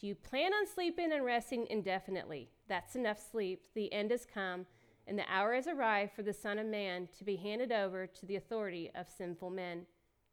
[0.00, 2.50] Do you plan on sleeping and resting indefinitely?
[2.68, 3.64] That's enough sleep.
[3.74, 4.66] The end has come
[5.06, 8.26] and the hour has arrived for the Son of Man to be handed over to
[8.26, 9.86] the authority of sinful men.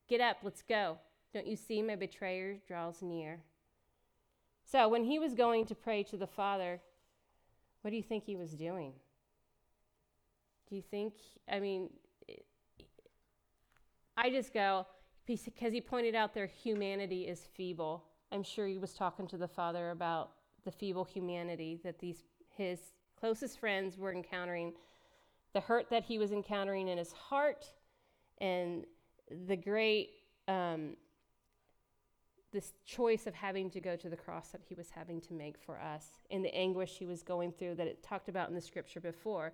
[0.09, 0.97] Get up, let's go.
[1.33, 3.41] Don't you see my betrayer draws near?
[4.65, 6.81] So, when he was going to pray to the Father,
[7.81, 8.93] what do you think he was doing?
[10.69, 11.13] Do you think,
[11.51, 11.89] I mean,
[14.15, 14.87] I just go,
[15.25, 18.05] because he pointed out their humanity is feeble.
[18.31, 20.31] I'm sure he was talking to the Father about
[20.63, 22.23] the feeble humanity that these
[22.55, 22.79] his
[23.23, 24.73] closest friends were encountering,
[25.53, 27.71] the hurt that he was encountering in his heart,
[28.39, 28.83] and
[29.47, 30.09] the great
[30.49, 30.97] um,
[32.51, 35.57] this choice of having to go to the cross that he was having to make
[35.57, 38.61] for us, and the anguish he was going through that it talked about in the
[38.61, 39.53] scripture before.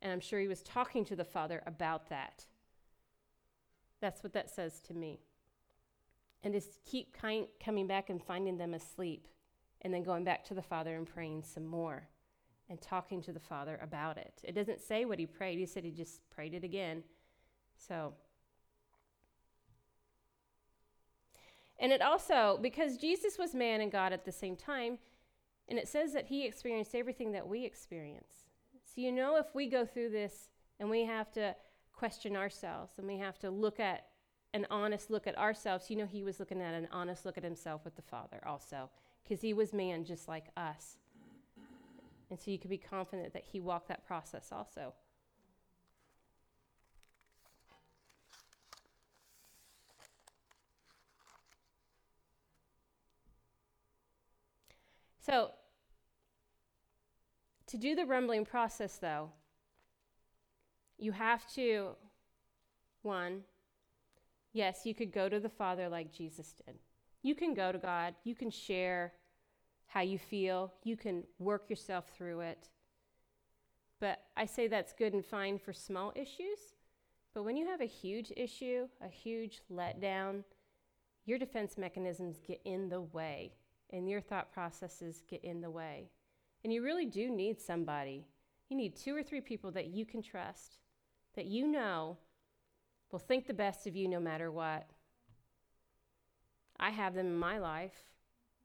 [0.00, 2.44] And I'm sure he was talking to the Father about that.
[4.00, 5.18] That's what that says to me.
[6.44, 9.26] And just keep kind, coming back and finding them asleep,
[9.82, 12.06] and then going back to the Father and praying some more
[12.68, 14.40] and talking to the Father about it.
[14.42, 17.02] It doesn't say what he prayed, he said he just prayed it again.
[17.76, 18.14] So,
[21.78, 24.98] and it also, because Jesus was man and God at the same time,
[25.68, 28.32] and it says that he experienced everything that we experience.
[28.84, 31.56] So, you know, if we go through this and we have to
[31.92, 34.06] question ourselves and we have to look at
[34.52, 37.44] an honest look at ourselves, you know, he was looking at an honest look at
[37.44, 38.88] himself with the Father also,
[39.22, 40.98] because he was man just like us.
[42.34, 44.92] And so you can be confident that he walked that process also.
[55.24, 55.52] So,
[57.68, 59.30] to do the rumbling process, though,
[60.98, 61.90] you have to,
[63.02, 63.42] one,
[64.52, 66.80] yes, you could go to the Father like Jesus did.
[67.22, 69.12] You can go to God, you can share
[69.86, 72.68] how you feel, you can work yourself through it.
[74.00, 76.74] But I say that's good and fine for small issues.
[77.32, 80.44] But when you have a huge issue, a huge letdown,
[81.26, 83.52] your defense mechanisms get in the way
[83.90, 86.10] and your thought processes get in the way.
[86.62, 88.26] And you really do need somebody.
[88.68, 90.78] You need two or three people that you can trust,
[91.34, 92.16] that you know
[93.10, 94.88] will think the best of you no matter what.
[96.78, 97.94] I have them in my life.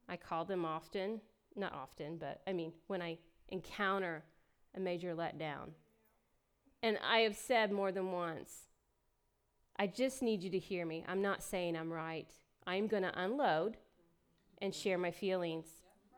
[0.09, 1.21] I call them often,
[1.55, 3.17] not often, but I mean, when I
[3.49, 4.23] encounter
[4.75, 5.71] a major letdown.
[6.81, 8.69] And I have said more than once,
[9.77, 11.05] I just need you to hear me.
[11.07, 12.31] I'm not saying I'm right.
[12.65, 13.77] I'm going to unload
[14.61, 15.67] and share my feelings.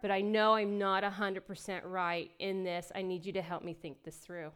[0.02, 2.92] But I know I'm not 100% right in this.
[2.96, 4.52] I need you to help me think this through.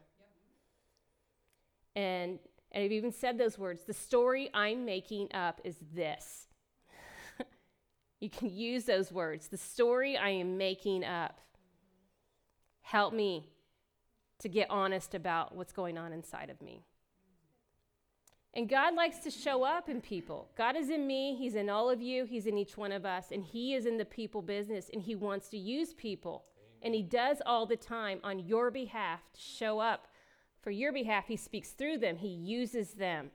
[1.96, 2.40] And,
[2.72, 3.84] and I've even said those words.
[3.84, 6.48] The story I'm making up is this.
[8.20, 9.47] You can use those words.
[9.47, 11.41] The story I am making up.
[12.82, 13.49] Help me
[14.39, 16.84] to get honest about what's going on inside of me.
[18.53, 20.49] And God likes to show up in people.
[20.57, 23.32] God is in me, He's in all of you, He's in each one of us,
[23.32, 26.45] and He is in the people business, and He wants to use people.
[26.82, 30.07] And He does all the time on your behalf to show up.
[30.61, 33.32] For your behalf, He speaks through them, He uses them.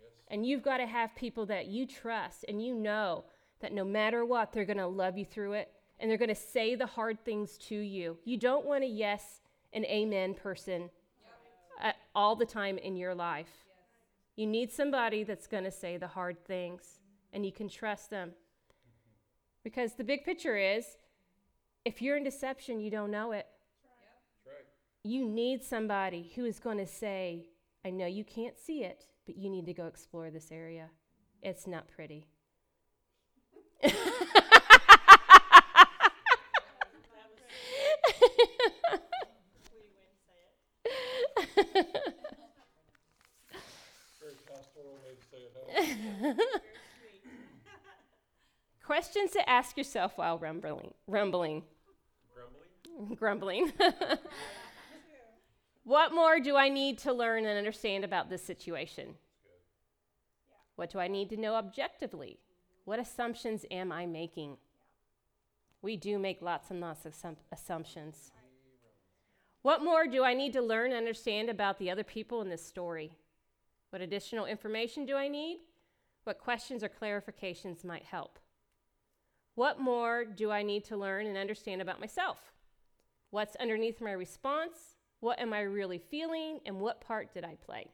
[0.00, 0.12] Yes.
[0.28, 3.24] And you've got to have people that you trust and you know
[3.62, 6.34] that no matter what, they're going to love you through it and they're going to
[6.34, 8.18] say the hard things to you.
[8.24, 9.40] You don't want a yes
[9.72, 10.90] and amen person
[11.82, 11.96] yep.
[12.14, 13.64] all the time in your life.
[14.36, 17.00] You need somebody that's going to say the hard things
[17.32, 18.32] and you can trust them.
[19.64, 20.84] Because the big picture is
[21.84, 23.46] if you're in deception, you don't know it.
[25.04, 27.46] You need somebody who is going to say,
[27.84, 30.90] I know you can't see it, but you need to go explore this area.
[31.42, 32.26] It's not pretty.
[48.84, 50.92] Questions to ask yourself while rumbling.
[51.06, 51.62] Rumbling.
[52.34, 53.16] Grumbling.
[53.16, 53.72] Grumbling.
[55.84, 59.14] what more do I need to learn and understand about this situation?
[60.76, 62.38] What do I need to know objectively?
[62.84, 64.56] What assumptions am I making?
[65.82, 67.14] We do make lots and lots of
[67.52, 68.32] assumptions.
[69.62, 72.64] What more do I need to learn and understand about the other people in this
[72.64, 73.12] story?
[73.90, 75.58] What additional information do I need?
[76.24, 78.38] What questions or clarifications might help?
[79.54, 82.52] What more do I need to learn and understand about myself?
[83.30, 84.96] What's underneath my response?
[85.20, 86.60] What am I really feeling?
[86.66, 87.92] And what part did I play?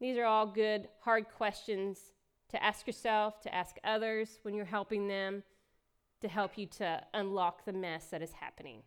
[0.00, 2.13] These are all good, hard questions
[2.54, 5.42] to ask yourself, to ask others when you're helping them,
[6.20, 8.82] to help you to unlock the mess that is happening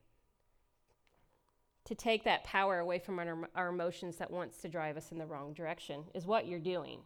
[1.88, 5.18] to take that power away from our, our emotions that wants to drive us in
[5.18, 7.00] the wrong direction is what you're doing.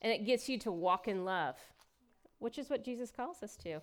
[0.00, 1.56] And it gets you to walk in love,
[2.38, 3.80] which is what Jesus calls us to.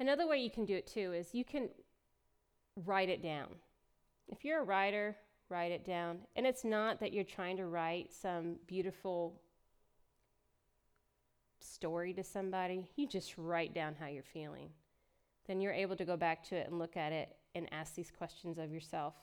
[0.00, 1.68] Another way you can do it too is you can
[2.84, 3.48] write it down.
[4.28, 5.16] If you're a writer,
[5.48, 6.18] write it down.
[6.36, 9.40] And it's not that you're trying to write some beautiful
[11.60, 14.70] story to somebody, you just write down how you're feeling.
[15.46, 18.10] Then you're able to go back to it and look at it and ask these
[18.10, 19.14] questions of yourself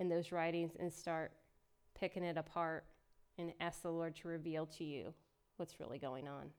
[0.00, 1.32] in those writings and start
[1.98, 2.84] picking it apart
[3.38, 5.12] and ask the Lord to reveal to you
[5.56, 6.50] what's really going on.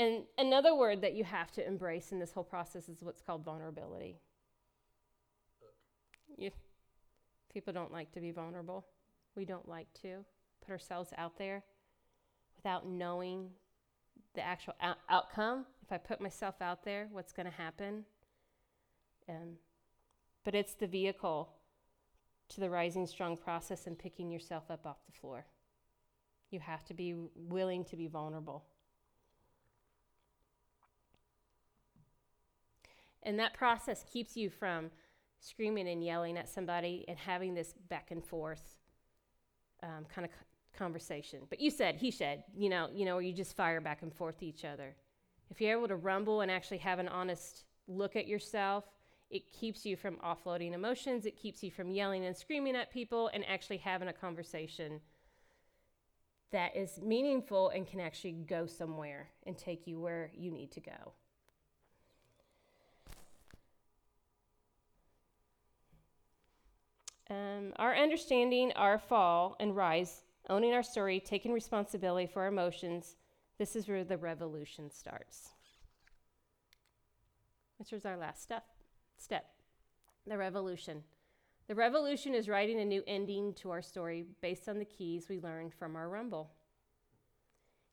[0.00, 3.44] And another word that you have to embrace in this whole process is what's called
[3.44, 4.16] vulnerability.
[6.38, 6.50] You,
[7.52, 8.86] people don't like to be vulnerable.
[9.36, 10.24] We don't like to
[10.64, 11.62] put ourselves out there
[12.56, 13.50] without knowing
[14.34, 15.66] the actual out- outcome.
[15.82, 18.06] If I put myself out there, what's going to happen?
[19.28, 19.58] Um,
[20.46, 21.50] but it's the vehicle
[22.48, 25.44] to the rising strong process and picking yourself up off the floor.
[26.50, 28.64] You have to be willing to be vulnerable.
[33.22, 34.90] And that process keeps you from
[35.40, 38.78] screaming and yelling at somebody and having this back and forth
[39.82, 40.30] um, kind of
[40.78, 41.40] conversation.
[41.48, 44.12] But you said, he said, you know, you know, or you just fire back and
[44.12, 44.94] forth each other.
[45.50, 48.84] If you're able to rumble and actually have an honest look at yourself,
[49.30, 51.26] it keeps you from offloading emotions.
[51.26, 55.00] It keeps you from yelling and screaming at people and actually having a conversation
[56.50, 60.80] that is meaningful and can actually go somewhere and take you where you need to
[60.80, 61.12] go.
[67.30, 73.14] Um, our understanding, our fall and rise, owning our story, taking responsibility for our emotions,
[73.56, 75.50] this is where the revolution starts.
[77.78, 78.64] This was our last step.
[79.16, 79.44] Step,
[80.26, 81.04] the revolution.
[81.68, 85.38] The revolution is writing a new ending to our story based on the keys we
[85.38, 86.50] learned from our rumble.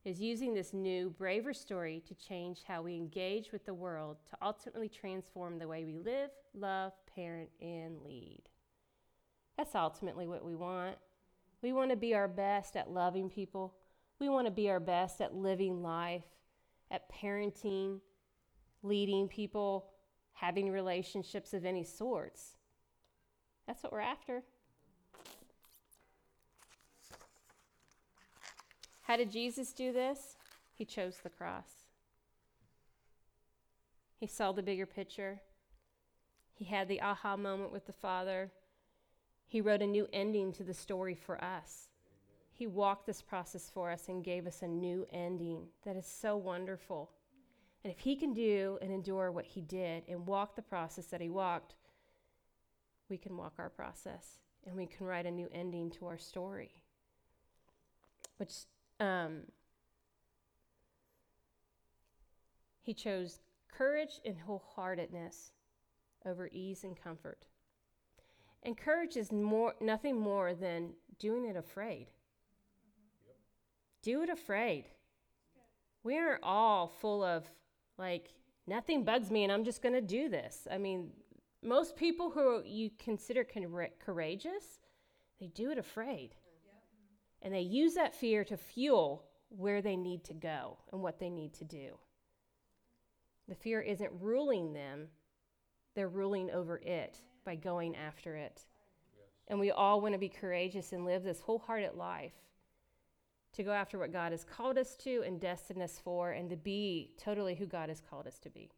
[0.03, 4.17] It is using this new, braver story to change how we engage with the world
[4.31, 8.41] to ultimately transform the way we live, love, parent, and lead.
[9.57, 10.97] That's ultimately what we want.
[11.61, 13.73] We want to be our best at loving people.
[14.19, 16.23] We want to be our best at living life,
[16.91, 17.99] at parenting,
[18.83, 19.87] leading people,
[20.33, 22.57] having relationships of any sorts.
[23.65, 24.43] That's what we're after.
[29.01, 30.35] How did Jesus do this?
[30.73, 31.85] He chose the cross.
[34.19, 35.41] He saw the bigger picture.
[36.53, 38.51] He had the aha moment with the Father.
[39.47, 41.87] He wrote a new ending to the story for us.
[42.53, 46.35] He walked this process for us and gave us a new ending that is so
[46.35, 47.11] wonderful.
[47.83, 51.21] And if He can do and endure what He did and walk the process that
[51.21, 51.75] He walked,
[53.09, 56.83] we can walk our process and we can write a new ending to our story.
[58.35, 58.53] Which
[58.99, 59.43] um,
[62.81, 63.39] He chose
[63.71, 65.51] courage and wholeheartedness
[66.25, 67.45] over ease and comfort.
[68.63, 72.07] And courage is more, nothing more than doing it afraid.
[73.25, 73.35] Yep.
[74.01, 74.85] Do it afraid.
[76.03, 77.45] We are all full of,
[77.97, 78.33] like,
[78.65, 80.67] nothing bugs me and I'm just going to do this.
[80.71, 81.11] I mean,
[81.63, 83.45] most people who you consider
[83.99, 84.79] courageous,
[85.39, 86.35] they do it afraid.
[86.65, 86.83] Yep.
[87.41, 91.29] And they use that fear to fuel where they need to go and what they
[91.29, 91.97] need to do.
[93.47, 95.07] The fear isn't ruling them,
[95.95, 98.65] they're ruling over it by going after it.
[99.15, 99.29] Yes.
[99.47, 102.33] And we all want to be courageous and live this wholehearted life
[103.53, 106.57] to go after what God has called us to and destined us for, and to
[106.57, 108.69] be totally who God has called us to be.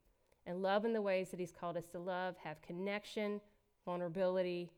[0.45, 3.41] And love in the ways that He's called us to love, have connection,
[3.85, 4.69] vulnerability,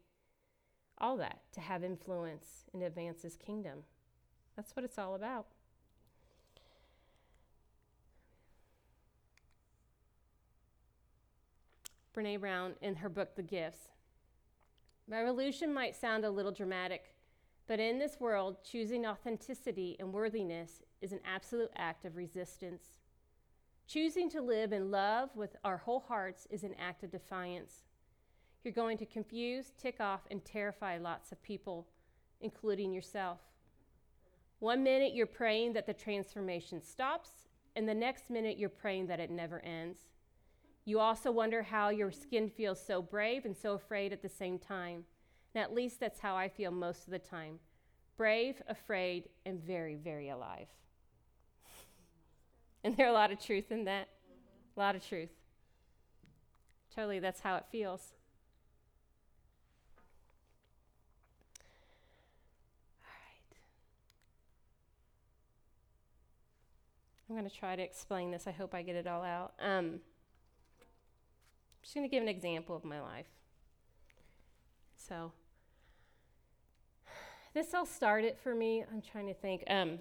[0.98, 3.80] all that to have influence and advance His kingdom.
[4.56, 5.48] That's what it's all about.
[12.16, 13.89] Brene Brown in her book, The Gifts.
[15.07, 17.16] Revolution might sound a little dramatic,
[17.68, 22.84] but in this world, choosing authenticity and worthiness is an absolute act of resistance.
[23.88, 27.84] Choosing to live in love with our whole hearts is an act of defiance.
[28.64, 31.88] You're going to confuse, tick off, and terrify lots of people,
[32.41, 33.39] including yourself.
[34.59, 39.22] One minute you're praying that the transformation stops, and the next minute you're praying that
[39.22, 40.01] it never ends.
[40.86, 44.57] You also wonder how your skin feels so brave and so afraid at the same
[44.57, 45.03] time.
[45.53, 47.59] And at least that's how I feel most of the time
[48.17, 50.67] brave, afraid, and very, very alive.
[52.84, 54.09] and there are a lot of truth in that?
[54.77, 55.32] A lot of truth.
[56.95, 58.13] Totally, that's how it feels.
[67.32, 68.45] I'm going to try to explain this.
[68.45, 69.53] I hope I get it all out.
[69.57, 70.01] Um,
[71.82, 73.25] just going to give an example of my life.
[74.95, 75.32] So,
[77.53, 78.84] this all started for me.
[78.91, 79.63] I'm trying to think.
[79.67, 79.99] Um,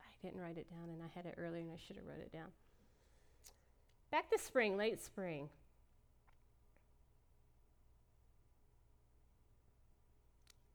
[0.00, 2.20] I didn't write it down, and I had it earlier, and I should have wrote
[2.20, 2.48] it down.
[4.10, 5.48] Back this spring, late spring,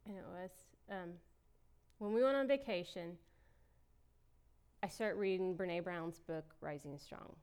[0.06, 0.50] and it was
[0.90, 1.12] um,
[2.00, 3.18] when we went on vacation.
[4.84, 7.36] I start reading Brene Brown's book, Rising Strong.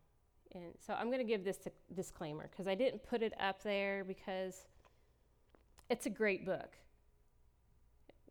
[0.54, 1.58] And so I'm going to give this
[1.94, 4.66] disclaimer because I didn't put it up there because
[5.88, 6.76] it's a great book.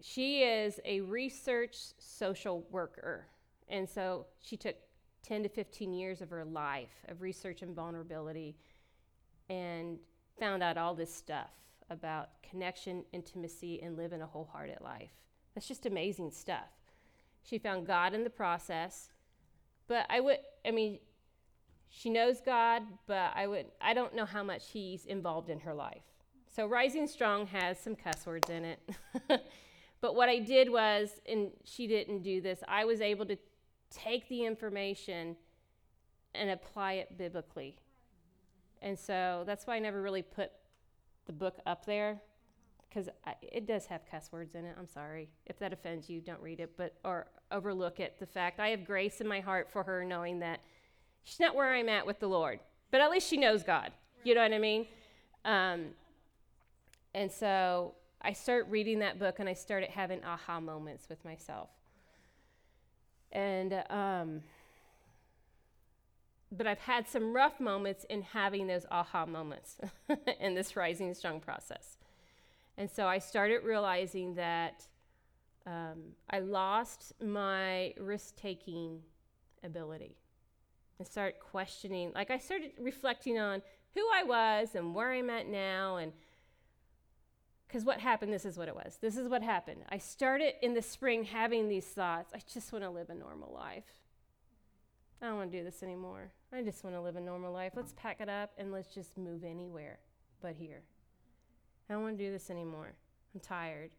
[0.02, 3.28] She is a research social worker.
[3.70, 4.76] And so she took
[5.24, 8.58] 10 to 15 years of her life of research and vulnerability
[9.50, 10.00] and
[10.40, 11.52] found out all this stuff
[11.90, 15.12] about connection, intimacy, and living a wholehearted life.
[15.56, 16.77] That's just amazing stuff.
[17.48, 19.10] She found God in the process.
[19.88, 21.00] But I would, I mean,
[21.90, 25.74] she knows God, but I would, I don't know how much He's involved in her
[25.74, 26.04] life.
[26.54, 28.80] So Rising Strong has some cuss words in it.
[30.02, 33.38] but what I did was, and she didn't do this, I was able to
[33.90, 35.38] take the information
[36.36, 37.78] and apply it biblically.
[38.82, 40.52] And so that's why I never really put
[41.26, 42.22] the book up there
[42.90, 43.10] because
[43.42, 44.76] it does have cuss words in it.
[44.78, 45.30] I'm sorry.
[45.46, 48.16] If that offends you, don't read it, but or overlook it.
[48.20, 50.62] The fact I have grace in my heart for her, knowing that
[51.24, 52.60] she's not where I'm at with the Lord,
[52.92, 53.92] but at least she knows God.
[54.24, 54.88] You know what I mean?
[55.46, 55.86] Um,
[57.14, 61.70] and so I start reading that book, and I started having aha moments with myself.
[63.32, 64.42] And um,
[66.52, 69.78] but I've had some rough moments in having those aha moments
[70.40, 71.97] in this rising strong process.
[72.78, 74.86] And so I started realizing that
[75.66, 79.02] um, I lost my risk taking
[79.64, 80.16] ability
[81.00, 82.12] and start questioning.
[82.14, 83.62] Like I started reflecting on
[83.96, 85.98] who I was and where I'm at now.
[85.98, 86.14] And
[87.68, 88.98] because what happened, this is what it was.
[89.02, 89.82] This is what happened.
[89.90, 93.52] I started in the spring having these thoughts I just want to live a normal
[93.54, 93.84] life.
[95.22, 96.32] I don't want to do this anymore.
[96.54, 97.74] I just want to live a normal life.
[97.76, 100.00] Let's pack it up and let's just move anywhere
[100.42, 100.84] but here.
[101.90, 102.94] I don't want to do this anymore.
[103.34, 103.92] I'm tired.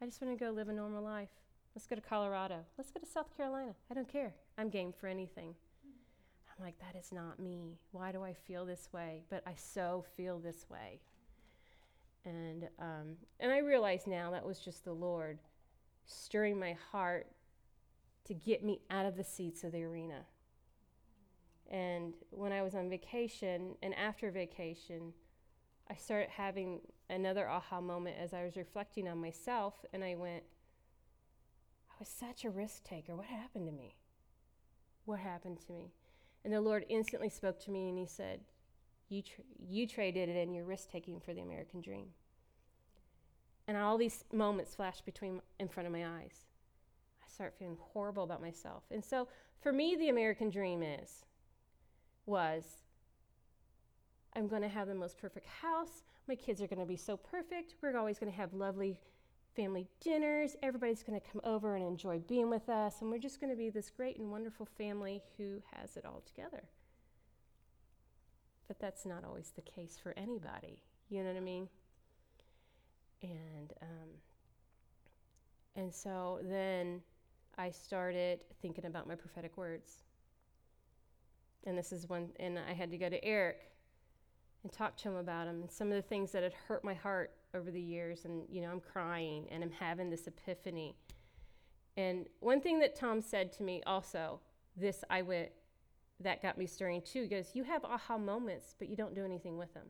[0.00, 1.30] I just want to go live a normal life.
[1.74, 2.60] Let's go to Colorado.
[2.76, 3.74] Let's go to South Carolina.
[3.90, 4.34] I don't care.
[4.58, 5.54] I'm game for anything.
[5.84, 7.78] I'm like, that is not me.
[7.92, 9.22] Why do I feel this way?
[9.30, 11.00] But I so feel this way.
[12.24, 15.38] And, um, and I realize now that was just the Lord
[16.06, 17.28] stirring my heart
[18.26, 20.22] to get me out of the seats of the arena.
[21.70, 25.12] And when I was on vacation and after vacation,
[25.90, 30.42] I started having another aha moment as I was reflecting on myself, and I went,
[31.90, 33.16] I was such a risk taker.
[33.16, 33.96] What happened to me?
[35.04, 35.92] What happened to me?
[36.44, 38.40] And the Lord instantly spoke to me and He said,
[39.08, 42.08] You, tra- you traded it in your risk taking for the American dream.
[43.68, 46.46] And all these moments flashed between in front of my eyes.
[47.22, 48.84] I start feeling horrible about myself.
[48.90, 49.26] And so
[49.60, 51.24] for me, the American dream is,
[52.26, 52.64] was,
[54.36, 56.02] I'm going to have the most perfect house.
[56.28, 57.74] My kids are going to be so perfect.
[57.80, 59.00] We're always going to have lovely
[59.56, 60.56] family dinners.
[60.62, 63.00] Everybody's going to come over and enjoy being with us.
[63.00, 66.22] And we're just going to be this great and wonderful family who has it all
[66.26, 66.64] together.
[68.68, 70.80] But that's not always the case for anybody.
[71.08, 71.68] You know what I mean?
[73.22, 74.08] And um,
[75.76, 77.00] and so then
[77.56, 80.04] I started thinking about my prophetic words.
[81.64, 83.75] And this is one, and I had to go to Eric
[84.66, 86.94] and talk to him about them and some of the things that had hurt my
[86.94, 88.24] heart over the years.
[88.24, 90.96] And, you know, I'm crying and I'm having this epiphany.
[91.96, 94.40] And one thing that Tom said to me also,
[94.76, 95.50] this I went,
[96.18, 97.22] that got me stirring too.
[97.22, 99.86] He goes, You have aha moments, but you don't do anything with them.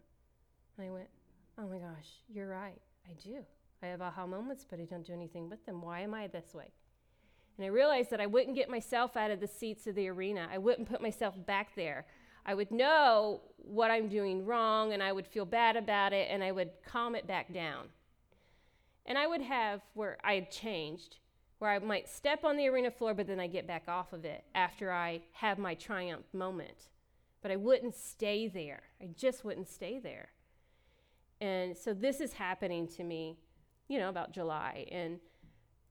[0.76, 1.08] And I went,
[1.58, 2.78] Oh my gosh, you're right.
[3.08, 3.38] I do.
[3.82, 5.80] I have aha moments, but I don't do anything with them.
[5.80, 6.70] Why am I this way?
[7.56, 10.48] And I realized that I wouldn't get myself out of the seats of the arena.
[10.52, 12.04] I wouldn't put myself back there.
[12.46, 16.42] I would know what I'm doing wrong and I would feel bad about it and
[16.42, 17.86] I would calm it back down.
[19.04, 21.16] And I would have where I had changed,
[21.58, 24.24] where I might step on the arena floor, but then I get back off of
[24.24, 26.88] it after I have my triumph moment.
[27.42, 28.82] But I wouldn't stay there.
[29.00, 30.28] I just wouldn't stay there.
[31.40, 33.38] And so this is happening to me,
[33.88, 34.86] you know, about July.
[34.90, 35.18] And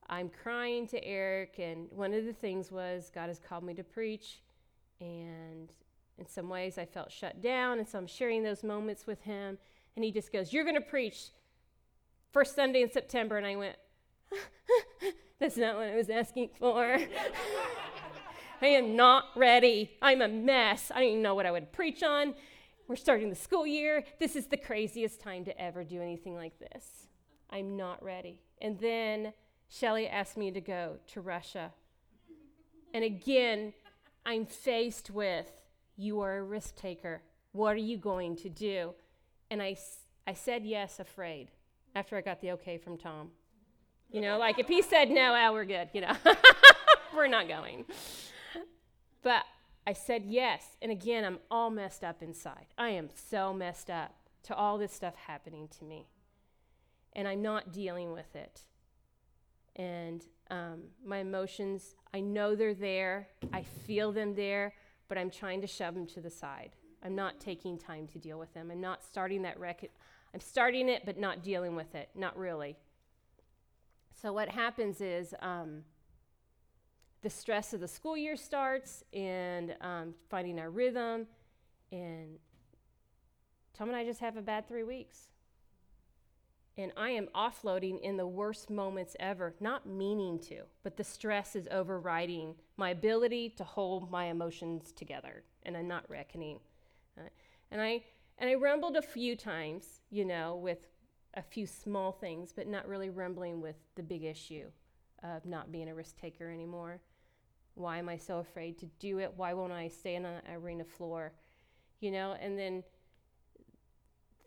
[0.07, 1.55] I'm crying to Eric.
[1.59, 4.41] And one of the things was God has called me to preach.
[4.99, 5.71] And
[6.17, 9.57] in some ways, I felt shut down, and so I'm sharing those moments with him.
[9.95, 11.29] And he just goes, You're going to preach
[12.31, 13.37] first Sunday in September.
[13.37, 13.75] And I went,
[15.39, 16.97] That's not what I was asking for.
[18.61, 19.91] I am not ready.
[20.01, 20.91] I'm a mess.
[20.93, 22.33] I don't even know what I would preach on.
[22.87, 24.03] We're starting the school year.
[24.19, 27.07] This is the craziest time to ever do anything like this.
[27.49, 28.39] I'm not ready.
[28.61, 29.33] And then
[29.69, 31.71] Shelly asked me to go to Russia.
[32.93, 33.73] And again,
[34.25, 35.51] I'm faced with
[35.97, 37.21] you are a risk taker.
[37.51, 38.93] What are you going to do?
[39.49, 39.77] And I,
[40.27, 41.51] I said yes, afraid,
[41.95, 43.31] after I got the okay from Tom.
[44.11, 46.13] You know, like if he said no, well, we're good, you know,
[47.15, 47.85] we're not going.
[49.23, 49.43] But
[49.87, 50.77] I said yes.
[50.81, 52.67] And again, I'm all messed up inside.
[52.77, 56.07] I am so messed up to all this stuff happening to me.
[57.13, 58.61] And I'm not dealing with it.
[59.75, 64.73] And um, my emotions, I know they're there, I feel them there,
[65.07, 66.71] but I'm trying to shove them to the side.
[67.03, 68.71] I'm not taking time to deal with them.
[68.71, 69.89] I'm not starting that record.
[70.33, 72.09] I'm starting it, but not dealing with it.
[72.15, 72.75] Not really.
[74.21, 75.83] So, what happens is um,
[77.21, 81.27] the stress of the school year starts and um, finding our rhythm.
[81.91, 82.39] And
[83.73, 85.29] Tom and I just have a bad three weeks.
[86.77, 91.55] And I am offloading in the worst moments ever, not meaning to, but the stress
[91.55, 96.59] is overriding my ability to hold my emotions together, and I'm not reckoning.
[97.17, 97.29] Uh,
[97.71, 98.03] and I
[98.37, 100.79] and I rumbled a few times, you know, with
[101.35, 104.65] a few small things, but not really rumbling with the big issue
[105.23, 106.99] of not being a risk taker anymore.
[107.75, 109.33] Why am I so afraid to do it?
[109.35, 111.33] Why won't I stay on an arena floor?
[111.99, 112.83] You know, and then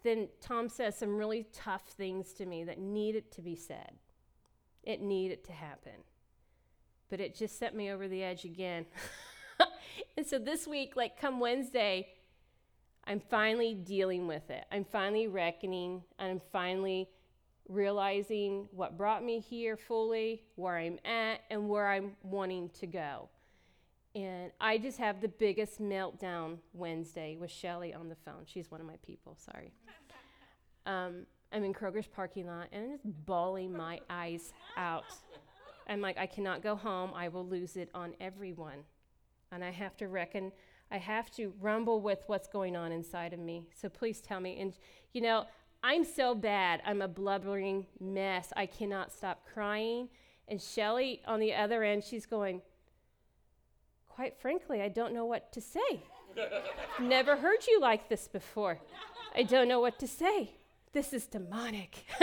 [0.05, 3.93] then Tom says some really tough things to me that needed to be said.
[4.83, 6.05] It needed to happen.
[7.11, 8.87] But it just set me over the edge again.
[10.17, 12.09] and so this week, like come Wednesday,
[13.05, 14.65] I'm finally dealing with it.
[14.71, 16.03] I'm finally reckoning.
[16.19, 17.09] I'm finally
[17.69, 23.29] realizing what brought me here fully, where I'm at, and where I'm wanting to go.
[24.15, 28.45] And I just have the biggest meltdown Wednesday with Shelly on the phone.
[28.47, 29.73] She's one of my people, sorry.
[30.87, 35.05] Um, I'm in Kroger's parking lot and I'm just bawling my eyes out.
[35.89, 37.13] I'm like, I cannot go home.
[37.15, 38.85] I will lose it on everyone.
[39.51, 40.53] And I have to reckon,
[40.91, 43.65] I have to rumble with what's going on inside of me.
[43.75, 44.61] So please tell me.
[44.61, 44.75] And,
[45.13, 45.47] you know,
[45.83, 46.83] I'm so bad.
[46.85, 48.53] I'm a blubbering mess.
[48.57, 50.09] I cannot stop crying.
[50.47, 52.63] And Shelly on the other end, she's going,
[54.09, 56.03] quite frankly, I don't know what to say.
[57.01, 58.79] Never heard you like this before.
[59.35, 60.51] I don't know what to say.
[60.93, 62.05] This is demonic.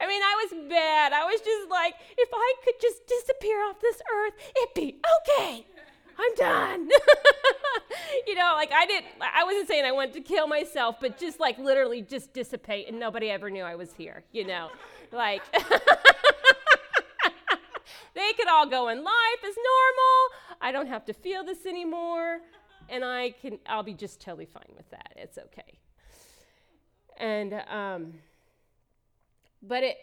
[0.00, 1.12] I mean, I was bad.
[1.12, 5.66] I was just like, if I could just disappear off this earth, it'd be okay.
[6.18, 6.88] I'm done.
[8.26, 11.40] you know, like I didn't, I wasn't saying I wanted to kill myself, but just
[11.40, 14.70] like literally just dissipate and nobody ever knew I was here, you know?
[15.12, 15.42] like,
[18.14, 20.28] they could all go in life as normal.
[20.60, 22.40] I don't have to feel this anymore.
[22.88, 25.12] And I can, I'll be just totally fine with that.
[25.16, 25.78] It's okay.
[27.18, 28.14] And, um,
[29.62, 29.96] but it,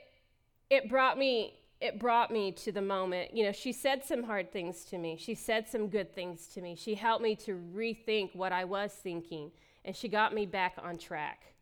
[0.70, 3.36] it brought me it brought me to the moment.
[3.36, 5.16] You know, she said some hard things to me.
[5.18, 6.76] She said some good things to me.
[6.76, 9.52] She helped me to rethink what I was thinking,
[9.86, 11.54] and she got me back on track.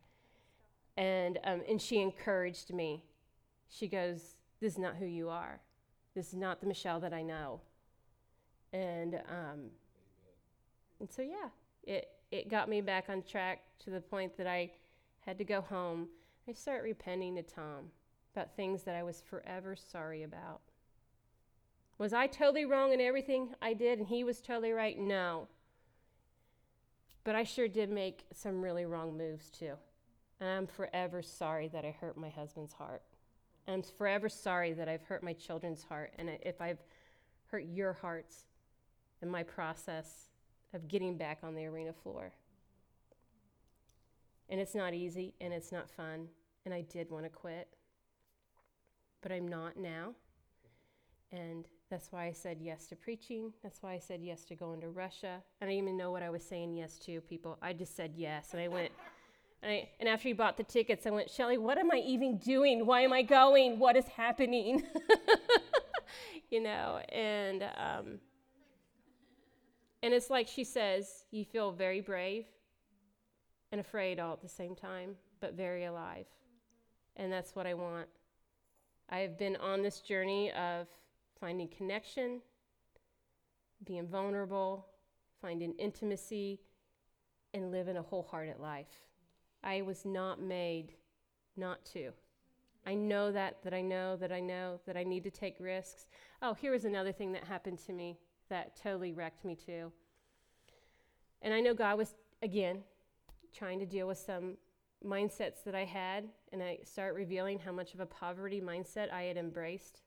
[0.96, 3.04] And, um, and she encouraged me.
[3.68, 5.60] She goes, This is not who you are.
[6.14, 7.60] This is not the Michelle that I know.
[8.72, 9.70] And, um,
[10.98, 11.50] and so, yeah,
[11.84, 14.70] it, it got me back on track to the point that I
[15.20, 16.08] had to go home.
[16.48, 17.90] I started repenting to Tom
[18.36, 20.60] about things that I was forever sorry about.
[21.96, 24.98] Was I totally wrong in everything I did and he was totally right?
[24.98, 25.48] No.
[27.24, 29.72] But I sure did make some really wrong moves too.
[30.38, 33.02] And I'm forever sorry that I hurt my husband's heart.
[33.66, 36.12] I'm forever sorry that I've hurt my children's heart.
[36.18, 36.82] And if I've
[37.46, 38.44] hurt your hearts
[39.22, 40.28] in my process
[40.74, 42.32] of getting back on the arena floor.
[44.50, 46.28] And it's not easy and it's not fun.
[46.66, 47.68] And I did want to quit
[49.22, 50.14] but I'm not now.
[51.32, 53.52] And that's why I said yes to preaching.
[53.62, 55.42] That's why I said yes to going to Russia.
[55.60, 57.58] And I didn't even know what I was saying yes to, people.
[57.62, 58.48] I just said yes.
[58.52, 58.90] And I went,
[59.62, 62.38] and, I, and after he bought the tickets, I went, Shelly, what am I even
[62.38, 62.86] doing?
[62.86, 63.78] Why am I going?
[63.78, 64.82] What is happening?
[66.50, 68.18] you know, and, um,
[70.02, 72.46] and it's like she says, you feel very brave
[73.70, 76.26] and afraid all at the same time, but very alive.
[77.16, 78.08] And that's what I want
[79.08, 80.88] I have been on this journey of
[81.40, 82.40] finding connection,
[83.84, 84.86] being vulnerable,
[85.40, 86.60] finding intimacy,
[87.54, 89.04] and living a wholehearted life.
[89.62, 90.92] I was not made
[91.56, 92.12] not to.
[92.86, 96.06] I know that, that I know, that I know, that I need to take risks.
[96.42, 99.92] Oh, here was another thing that happened to me that totally wrecked me too.
[101.42, 102.82] And I know God was, again,
[103.52, 104.56] trying to deal with some
[105.04, 109.24] mindsets that I had, and I start revealing how much of a poverty mindset I
[109.24, 110.00] had embraced.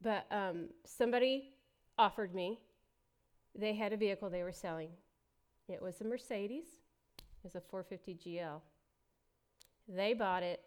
[0.00, 1.50] But um, somebody
[1.98, 2.60] offered me,
[3.58, 4.90] they had a vehicle they were selling.
[5.68, 6.66] It was a Mercedes,
[7.18, 8.60] it was a 450 GL.
[9.88, 10.60] They bought it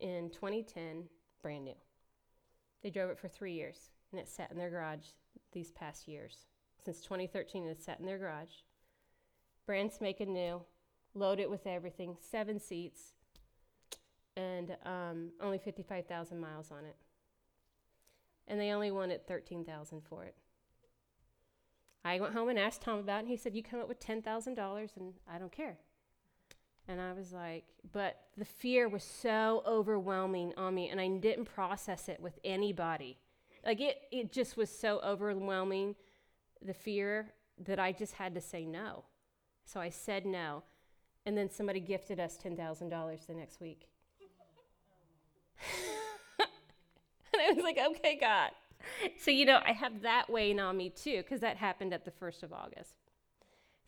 [0.00, 1.04] in 2010,
[1.42, 1.74] brand new.
[2.82, 5.06] They drove it for three years, and it sat in their garage
[5.52, 6.46] these past years.
[6.84, 8.64] Since 2013, it sat in their garage.
[9.66, 10.60] Brand spanking new,
[11.14, 13.14] load it with everything, seven seats,
[14.40, 16.96] and um, only 55,000 miles on it.
[18.48, 20.34] And they only wanted 13,000 for it.
[22.04, 24.00] I went home and asked Tom about it, and he said, "You come up with
[24.00, 25.76] ten thousand dollars, and I don't care."
[26.88, 31.44] And I was like, but the fear was so overwhelming on me, and I didn't
[31.44, 33.18] process it with anybody.
[33.64, 35.94] Like it, it just was so overwhelming,
[36.62, 37.32] the fear
[37.64, 39.04] that I just had to say no.
[39.64, 40.64] So I said no,
[41.26, 43.88] and then somebody gifted us ten thousand dollars the next week.
[46.38, 48.50] and I was like, okay, God.
[49.18, 52.10] So, you know, I have that weighing on me too, because that happened at the
[52.10, 52.94] 1st of August.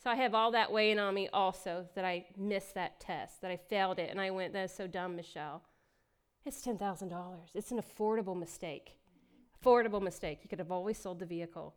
[0.03, 3.51] So I have all that weighing on me also that I missed that test, that
[3.51, 4.11] I failed it.
[4.11, 5.63] And I went, that's so dumb, Michelle.
[6.45, 7.13] It's $10,000.
[7.55, 8.97] It's an affordable mistake.
[9.65, 10.41] Affordable mistake.
[10.43, 11.75] You could have always sold the vehicle.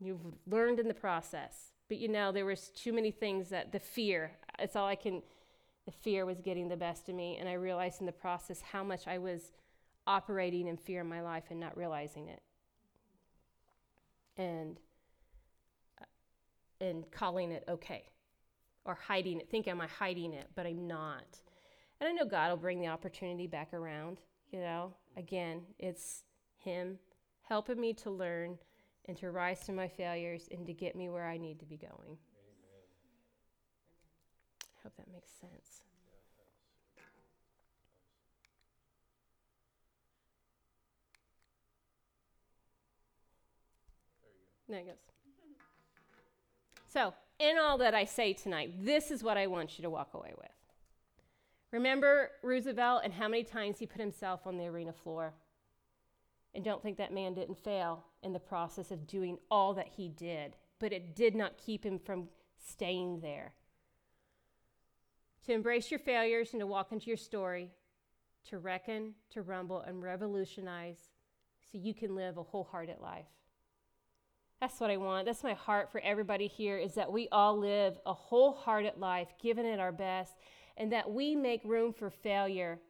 [0.00, 1.70] You've learned in the process.
[1.88, 5.22] But you know, there was too many things that the fear, it's all I can,
[5.86, 7.36] the fear was getting the best of me.
[7.38, 9.52] And I realized in the process how much I was
[10.06, 12.42] operating in fear in my life and not realizing it.
[14.36, 14.80] And
[16.00, 16.04] uh,
[16.84, 18.04] and calling it okay
[18.84, 21.40] or hiding it, think am I hiding it, but I'm not.
[22.00, 24.18] And I know God will bring the opportunity back around,
[24.50, 24.92] you know.
[25.16, 26.24] Again, it's
[26.56, 26.98] him
[27.42, 28.58] helping me to learn
[29.06, 31.76] and to rise to my failures and to get me where I need to be
[31.76, 32.18] going.
[34.84, 35.82] Hope that makes sense.
[44.68, 44.94] There it goes.
[46.86, 50.14] So, in all that I say tonight, this is what I want you to walk
[50.14, 50.48] away with.
[51.72, 55.32] Remember Roosevelt and how many times he put himself on the arena floor?
[56.54, 60.08] And don't think that man didn't fail in the process of doing all that he
[60.08, 62.28] did, but it did not keep him from
[62.64, 63.54] staying there.
[65.46, 67.70] To embrace your failures and to walk into your story,
[68.48, 70.98] to reckon, to rumble, and revolutionize
[71.70, 73.26] so you can live a wholehearted life.
[74.60, 75.26] That's what I want.
[75.26, 79.66] That's my heart for everybody here is that we all live a wholehearted life, giving
[79.66, 80.32] it our best,
[80.76, 82.80] and that we make room for failure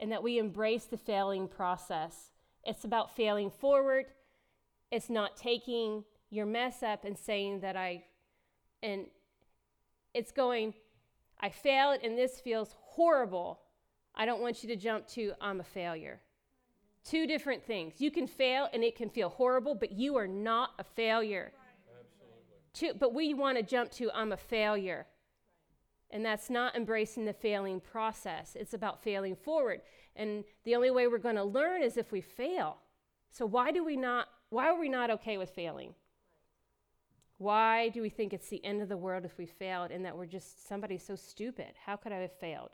[0.00, 2.32] and that we embrace the failing process.
[2.64, 4.06] It's about failing forward.
[4.90, 8.02] It's not taking your mess up and saying that I,
[8.82, 9.06] and
[10.12, 10.74] it's going,
[11.42, 13.60] I failed and this feels horrible.
[14.14, 16.20] I don't want you to jump to, I'm a failure.
[17.04, 17.94] Two different things.
[17.98, 21.52] You can fail and it can feel horrible, but you are not a failure.
[22.72, 25.06] Two, but we want to jump to, I'm a failure.
[26.10, 28.56] And that's not embracing the failing process.
[28.58, 29.80] It's about failing forward.
[30.14, 32.76] And the only way we're going to learn is if we fail.
[33.30, 35.94] So why do we not why are we not okay with failing?
[37.42, 40.16] Why do we think it's the end of the world if we failed and that
[40.16, 41.72] we're just somebody so stupid?
[41.84, 42.70] How could I have failed?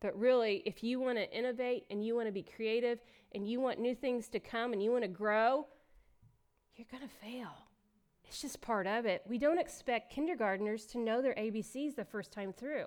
[0.00, 3.00] But really, if you want to innovate and you want to be creative
[3.34, 5.66] and you want new things to come and you want to grow,
[6.76, 7.50] you're going to fail.
[8.24, 9.22] It's just part of it.
[9.28, 12.86] We don't expect kindergartners to know their ABCs the first time through.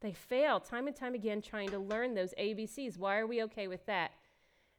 [0.00, 2.96] They fail time and time again trying to learn those ABCs.
[2.96, 4.12] Why are we okay with that?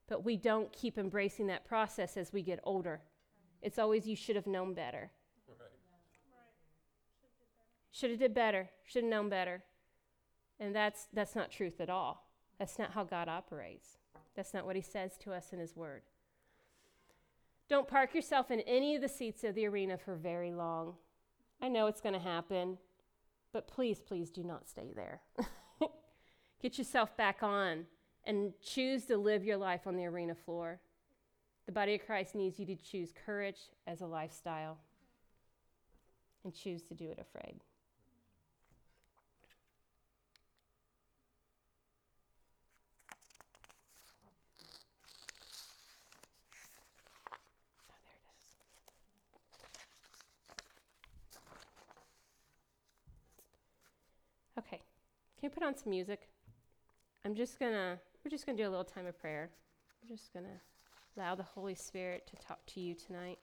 [0.08, 3.02] But we don't keep embracing that process as we get older.
[3.62, 5.12] It's always you should have known better.
[7.92, 8.70] Should have did better.
[8.86, 9.64] Should have known better.
[10.60, 12.28] And that's, that's not truth at all.
[12.58, 13.98] That's not how God operates.
[14.36, 16.04] That's not what He says to us in His Word.
[17.70, 20.96] Don't park yourself in any of the seats of the arena for very long.
[21.62, 22.78] I know it's going to happen,
[23.54, 25.22] but please, please do not stay there.
[26.62, 27.86] Get yourself back on
[28.26, 30.80] and choose to live your life on the arena floor.
[31.68, 34.80] The body of Christ needs you to choose courage as a lifestyle
[36.44, 37.60] and choose to do it afraid.
[55.40, 56.28] Can you put on some music?
[57.24, 59.50] I'm just gonna, we're just gonna do a little time of prayer.
[60.04, 60.60] We're just gonna
[61.16, 63.40] allow the Holy Spirit to talk to you tonight.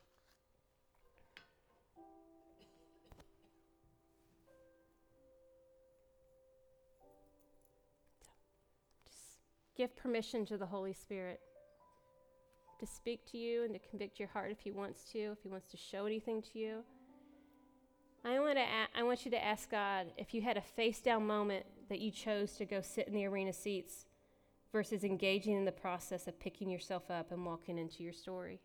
[9.06, 9.38] Just
[9.74, 11.40] give permission to the Holy Spirit
[12.78, 15.48] to speak to you and to convict your heart if He wants to, if He
[15.48, 16.80] wants to show anything to you.
[18.22, 21.00] I want, to a- I want you to ask God if you had a face
[21.00, 24.06] down moment that you chose to go sit in the arena seats
[24.72, 28.60] versus engaging in the process of picking yourself up and walking into your story.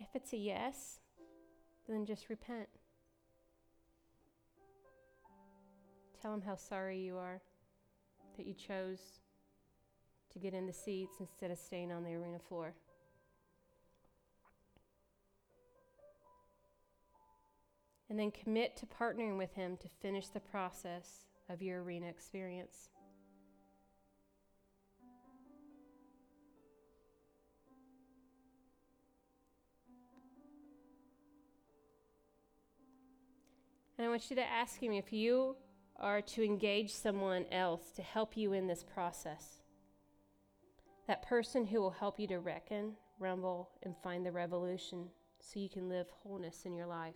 [0.00, 1.00] If it's a yes,
[1.86, 2.68] then just repent.
[6.20, 7.40] Tell him how sorry you are
[8.36, 9.20] that you chose
[10.32, 12.74] to get in the seats instead of staying on the arena floor.
[18.10, 22.88] And then commit to partnering with him to finish the process of your arena experience.
[33.98, 35.56] And I want you to ask him if you
[35.98, 39.62] are to engage someone else to help you in this process.
[41.06, 45.08] That person who will help you to reckon, rumble, and find the revolution
[45.40, 47.14] so you can live wholeness in your life.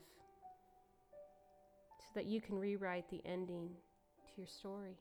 [2.00, 3.70] So that you can rewrite the ending
[4.26, 4.98] to your story.